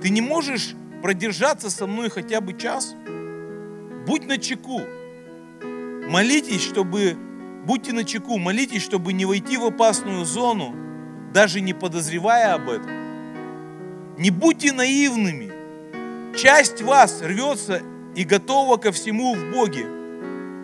Ты 0.01 0.09
не 0.09 0.22
можешь 0.22 0.75
продержаться 1.03 1.68
со 1.68 1.87
мной 1.87 2.09
хотя 2.09 2.41
бы 2.41 2.59
час? 2.59 2.97
Будь 4.07 4.27
на 4.27 4.39
чеку. 4.39 4.81
Молитесь, 6.09 6.62
чтобы, 6.62 7.18
будьте 7.66 7.93
на 7.93 8.03
чеку, 8.03 8.39
молитесь, 8.39 8.83
чтобы 8.83 9.12
не 9.12 9.27
войти 9.27 9.59
в 9.59 9.64
опасную 9.66 10.25
зону, 10.25 10.75
даже 11.35 11.61
не 11.61 11.75
подозревая 11.75 12.55
об 12.55 12.70
этом. 12.70 14.16
Не 14.16 14.31
будьте 14.31 14.72
наивными. 14.72 15.54
Часть 16.37 16.82
вас 16.82 17.22
рвется 17.22 17.80
и 18.16 18.24
готова 18.24 18.76
ко 18.76 18.91
всему 18.91 19.35
в 19.35 19.53
Боге, 19.53 19.87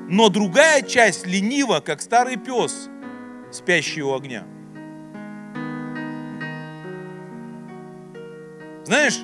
но 0.08 0.28
другая 0.28 0.82
часть 0.82 1.26
ленива, 1.26 1.80
как 1.80 2.00
старый 2.00 2.36
пес, 2.36 2.88
спящий 3.52 4.02
у 4.02 4.14
огня. 4.14 4.44
Знаешь, 8.84 9.20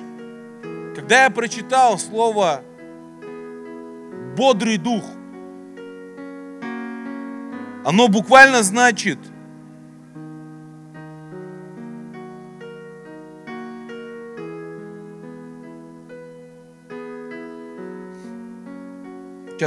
когда 0.95 1.25
я 1.25 1.29
прочитал 1.29 1.99
слово 1.99 2.61
«бодрый 4.37 4.77
дух», 4.77 5.03
оно 7.85 8.07
буквально 8.07 8.63
значит– 8.63 9.19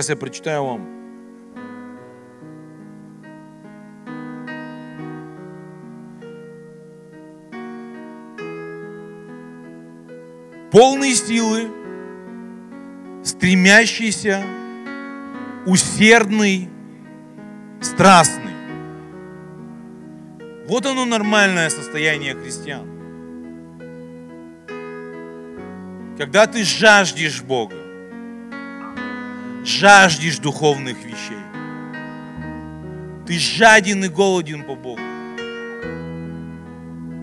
Сейчас 0.01 0.09
я 0.09 0.17
прочитаю 0.17 0.65
вам. 0.65 0.89
Полный 10.73 11.13
силы, 11.13 11.69
стремящийся, 13.23 14.43
усердный, 15.67 16.71
страстный. 17.83 18.55
Вот 20.67 20.87
оно 20.87 21.05
нормальное 21.05 21.69
состояние 21.69 22.35
христиан. 22.35 22.87
Когда 26.17 26.47
ты 26.47 26.65
жаждешь 26.65 27.43
Бога, 27.43 27.80
жаждешь 29.81 30.39
духовных 30.39 30.99
вещей. 31.05 31.43
Ты 33.27 33.39
жаден 33.39 34.05
и 34.05 34.09
голоден 34.09 34.63
по 34.63 34.75
Богу. 34.75 35.01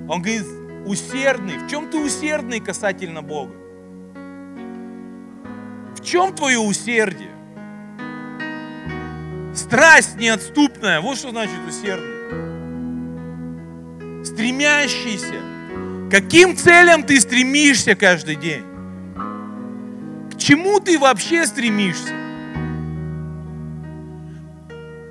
Он 0.10 0.22
говорит, 0.22 0.44
усердный. 0.88 1.60
В 1.60 1.68
чем 1.70 1.88
ты 1.92 2.00
усердный 2.00 2.60
касательно 2.60 3.22
Бога? 3.22 3.54
В 5.96 6.04
чем 6.04 6.34
твое 6.34 6.58
усердие? 6.58 7.30
Страсть 9.54 10.16
неотступная. 10.16 11.00
Вот 11.00 11.20
что 11.20 11.30
значит 11.30 11.60
усердный. 11.68 12.16
Стремящийся. 14.26 15.42
Каким 16.10 16.58
целям 16.58 17.04
ты 17.04 17.22
стремишься 17.22 17.94
каждый 17.94 18.36
день? 18.36 18.64
К 20.32 20.38
чему 20.40 20.80
ты 20.80 20.98
вообще 20.98 21.46
стремишься? 21.46 22.27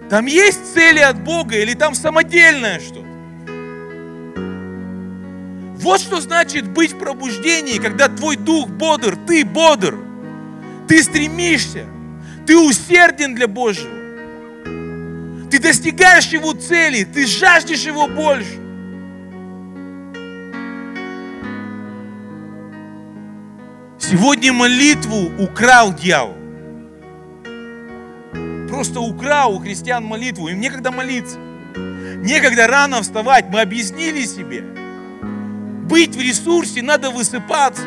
Там 0.09 0.27
есть 0.27 0.75
цели 0.75 1.01
от 1.01 1.23
Бога 1.23 1.57
или 1.57 1.75
там 1.75 1.95
самодельное 1.95 2.79
что-то? 2.79 3.07
Вот 5.79 6.01
что 6.01 6.21
значит 6.21 6.69
быть 6.69 6.93
в 6.93 6.99
пробуждении, 6.99 7.79
когда 7.79 8.09
твой 8.09 8.37
дух 8.37 8.69
бодр, 8.69 9.17
ты 9.27 9.45
бодр, 9.45 9.99
ты 10.89 11.03
стремишься, 11.03 11.87
Ты 12.47 12.57
усерден 12.57 13.35
для 13.35 13.49
Божьего. 13.49 13.97
Ты 15.51 15.59
достигаешь 15.59 16.27
Его 16.27 16.53
цели, 16.53 17.05
ты 17.05 17.27
жаждешь 17.27 17.83
Его 17.85 18.07
больше. 18.07 18.61
Сегодня 23.99 24.53
молитву 24.53 25.33
украл 25.43 25.93
дьявол. 25.93 26.46
Просто 28.77 29.01
украл 29.01 29.55
у 29.55 29.59
христиан 29.59 30.05
молитву. 30.05 30.49
Им 30.49 30.61
некогда 30.61 30.91
молиться. 30.91 31.39
Некогда 31.39 32.67
рано 32.67 33.01
вставать. 33.01 33.47
Мы 33.49 33.63
объяснили 33.63 34.27
себе. 34.27 34.61
Быть 35.89 36.15
в 36.15 36.21
ресурсе 36.21 36.83
надо 36.83 37.09
высыпаться. 37.09 37.85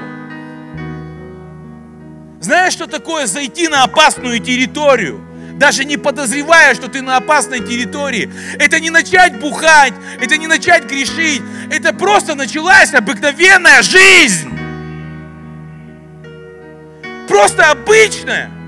Знаешь, 2.42 2.74
что 2.74 2.88
такое 2.88 3.28
зайти 3.28 3.68
на 3.68 3.84
опасную 3.84 4.40
территорию? 4.40 5.24
Даже 5.60 5.86
не 5.86 5.98
подозревая, 5.98 6.74
что 6.74 6.88
ты 6.88 7.04
на 7.04 7.18
опасной 7.18 7.60
территории. 7.60 8.32
Это 8.58 8.80
не 8.80 8.90
начать 8.90 9.40
бухать, 9.40 9.94
это 10.20 10.38
не 10.38 10.48
начать 10.48 10.86
грешить. 10.86 11.44
Это 11.72 11.94
просто 11.94 12.34
началась 12.34 12.96
обыкновенная 12.96 13.84
жизнь. 13.84 14.50
Просто 17.28 17.70
обычная. 17.70 18.59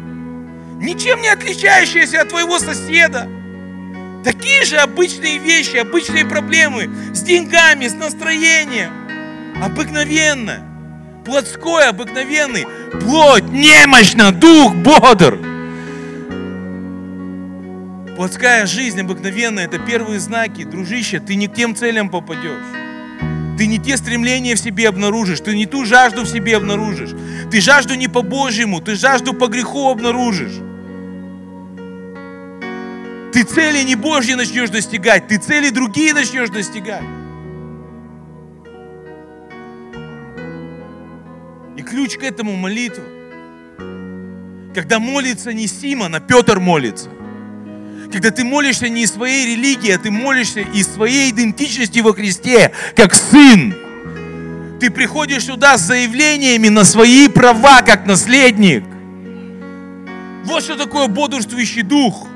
Ничем 0.82 1.21
не 1.21 1.27
отличающаяся 1.27 2.21
от 2.21 2.29
твоего 2.29 2.57
соседа. 2.57 3.29
Такие 4.23 4.65
же 4.65 4.77
обычные 4.77 5.38
вещи, 5.38 5.77
обычные 5.77 6.25
проблемы 6.25 6.89
с 7.13 7.21
деньгами, 7.21 7.88
с 7.88 7.93
настроением. 7.93 8.91
Обыкновенно. 9.63 10.63
Плотской, 11.23 11.88
обыкновенный. 11.88 12.65
Плоть 12.99 13.43
немощна, 13.43 14.32
дух 14.32 14.73
бодр. 14.73 15.38
Плотская 18.15 18.65
жизнь 18.65 19.01
обыкновенная, 19.01 19.65
это 19.65 19.77
первые 19.77 20.19
знаки. 20.19 20.63
Дружище, 20.63 21.19
ты 21.19 21.36
не 21.36 21.47
к 21.47 21.53
тем 21.53 21.75
целям 21.75 22.09
попадешь. 22.09 22.65
Ты 23.55 23.67
не 23.67 23.77
те 23.77 23.97
стремления 23.97 24.55
в 24.55 24.59
себе 24.59 24.89
обнаружишь, 24.89 25.41
ты 25.41 25.55
не 25.55 25.67
ту 25.67 25.86
жажду 25.86 26.23
в 26.23 26.27
себе 26.27 26.57
обнаружишь. 26.57 27.11
Ты 27.51 27.61
жажду 27.61 27.93
не 27.93 28.07
по 28.07 28.23
Божьему, 28.23 28.82
ты 28.82 28.95
жажду 28.95 29.34
по 29.34 29.45
греху 29.45 29.88
обнаружишь. 29.91 30.70
Ты 33.41 33.47
цели 33.47 33.81
не 33.81 33.95
Божьи 33.95 34.33
начнешь 34.33 34.69
достигать, 34.69 35.27
ты 35.27 35.39
цели 35.39 35.71
другие 35.71 36.13
начнешь 36.13 36.51
достигать. 36.51 37.01
И 41.75 41.81
ключ 41.81 42.17
к 42.17 42.23
этому 42.23 42.55
молитва. 42.55 43.03
Когда 44.75 44.99
молится 44.99 45.53
не 45.53 45.65
Симон, 45.65 46.13
а 46.13 46.19
Петр 46.19 46.59
молится. 46.59 47.09
Когда 48.11 48.29
ты 48.29 48.43
молишься 48.43 48.89
не 48.89 49.01
из 49.01 49.11
своей 49.11 49.55
религии, 49.55 49.89
а 49.89 49.97
ты 49.97 50.11
молишься 50.11 50.59
из 50.59 50.85
своей 50.93 51.31
идентичности 51.31 51.97
во 51.97 52.13
Христе, 52.13 52.71
как 52.95 53.15
сын. 53.15 53.73
Ты 54.79 54.91
приходишь 54.91 55.45
сюда 55.45 55.79
с 55.79 55.81
заявлениями 55.81 56.67
на 56.67 56.83
свои 56.83 57.27
права, 57.27 57.81
как 57.81 58.05
наследник. 58.05 58.83
Вот 60.45 60.63
что 60.63 60.75
такое 60.75 61.07
бодрствующий 61.07 61.81
дух. 61.81 62.27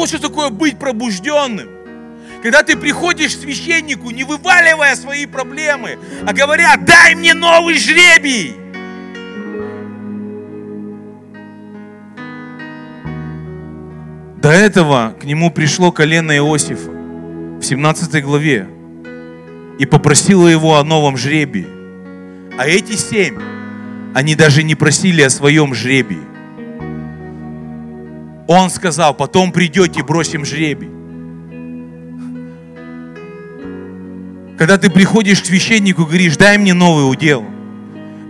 Вот 0.00 0.08
что 0.08 0.18
такое 0.18 0.48
быть 0.48 0.78
пробужденным. 0.78 1.68
Когда 2.42 2.62
ты 2.62 2.74
приходишь 2.74 3.36
к 3.36 3.40
священнику, 3.40 4.10
не 4.10 4.24
вываливая 4.24 4.96
свои 4.96 5.26
проблемы, 5.26 5.98
а 6.26 6.32
говоря, 6.32 6.74
дай 6.78 7.14
мне 7.14 7.34
новый 7.34 7.74
жребий. 7.74 8.56
До 14.40 14.48
этого 14.48 15.14
к 15.20 15.24
нему 15.24 15.50
пришло 15.50 15.92
колено 15.92 16.34
Иосифа 16.34 16.90
в 16.90 17.62
17 17.62 18.24
главе 18.24 18.68
и 19.78 19.84
попросило 19.84 20.48
его 20.48 20.78
о 20.78 20.82
новом 20.82 21.18
жребии. 21.18 21.66
А 22.56 22.66
эти 22.66 22.96
семь, 22.96 23.38
они 24.14 24.34
даже 24.34 24.62
не 24.62 24.74
просили 24.74 25.20
о 25.20 25.28
своем 25.28 25.74
жребии. 25.74 26.29
Он 28.52 28.68
сказал, 28.68 29.14
потом 29.14 29.52
придете, 29.52 30.02
бросим 30.02 30.44
жребий. 30.44 30.90
Когда 34.58 34.76
ты 34.76 34.90
приходишь 34.90 35.40
к 35.40 35.46
священнику 35.46 36.02
и 36.02 36.04
говоришь, 36.04 36.36
дай 36.36 36.58
мне 36.58 36.74
новый 36.74 37.08
удел, 37.08 37.44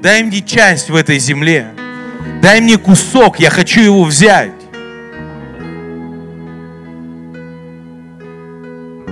дай 0.02 0.22
мне 0.22 0.42
часть 0.42 0.90
в 0.90 0.94
этой 0.94 1.18
земле, 1.18 1.72
дай 2.42 2.60
мне 2.60 2.76
кусок, 2.76 3.40
я 3.40 3.48
хочу 3.48 3.80
его 3.80 4.04
взять. 4.04 4.52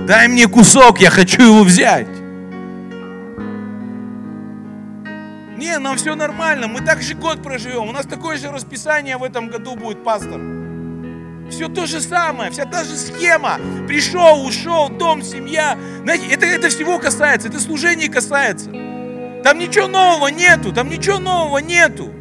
Дай 0.05 0.27
мне 0.27 0.47
кусок, 0.47 1.01
я 1.01 1.09
хочу 1.09 1.41
его 1.41 1.63
взять. 1.63 2.07
Не, 5.57 5.79
нам 5.79 5.97
все 5.97 6.13
нормально, 6.13 6.67
мы 6.67 6.81
так 6.81 7.01
же 7.01 7.15
год 7.15 7.41
проживем. 7.41 7.89
У 7.89 7.91
нас 7.93 8.05
такое 8.05 8.37
же 8.37 8.51
расписание 8.51 9.17
в 9.17 9.23
этом 9.23 9.47
году 9.47 9.75
будет, 9.75 10.03
пастор. 10.03 10.58
Все 11.49 11.67
то 11.67 11.85
же 11.85 11.99
самое, 12.01 12.51
вся 12.51 12.65
та 12.65 12.83
же 12.83 12.95
схема. 12.95 13.59
Пришел, 13.87 14.45
ушел, 14.45 14.89
дом, 14.89 15.23
семья. 15.23 15.77
Знаете, 16.03 16.27
это, 16.31 16.45
это 16.45 16.69
всего 16.69 16.99
касается, 16.99 17.47
это 17.47 17.59
служение 17.59 18.09
касается. 18.09 18.69
Там 19.43 19.57
ничего 19.57 19.87
нового 19.87 20.27
нету, 20.27 20.71
там 20.71 20.89
ничего 20.89 21.17
нового 21.19 21.59
нету. 21.59 22.13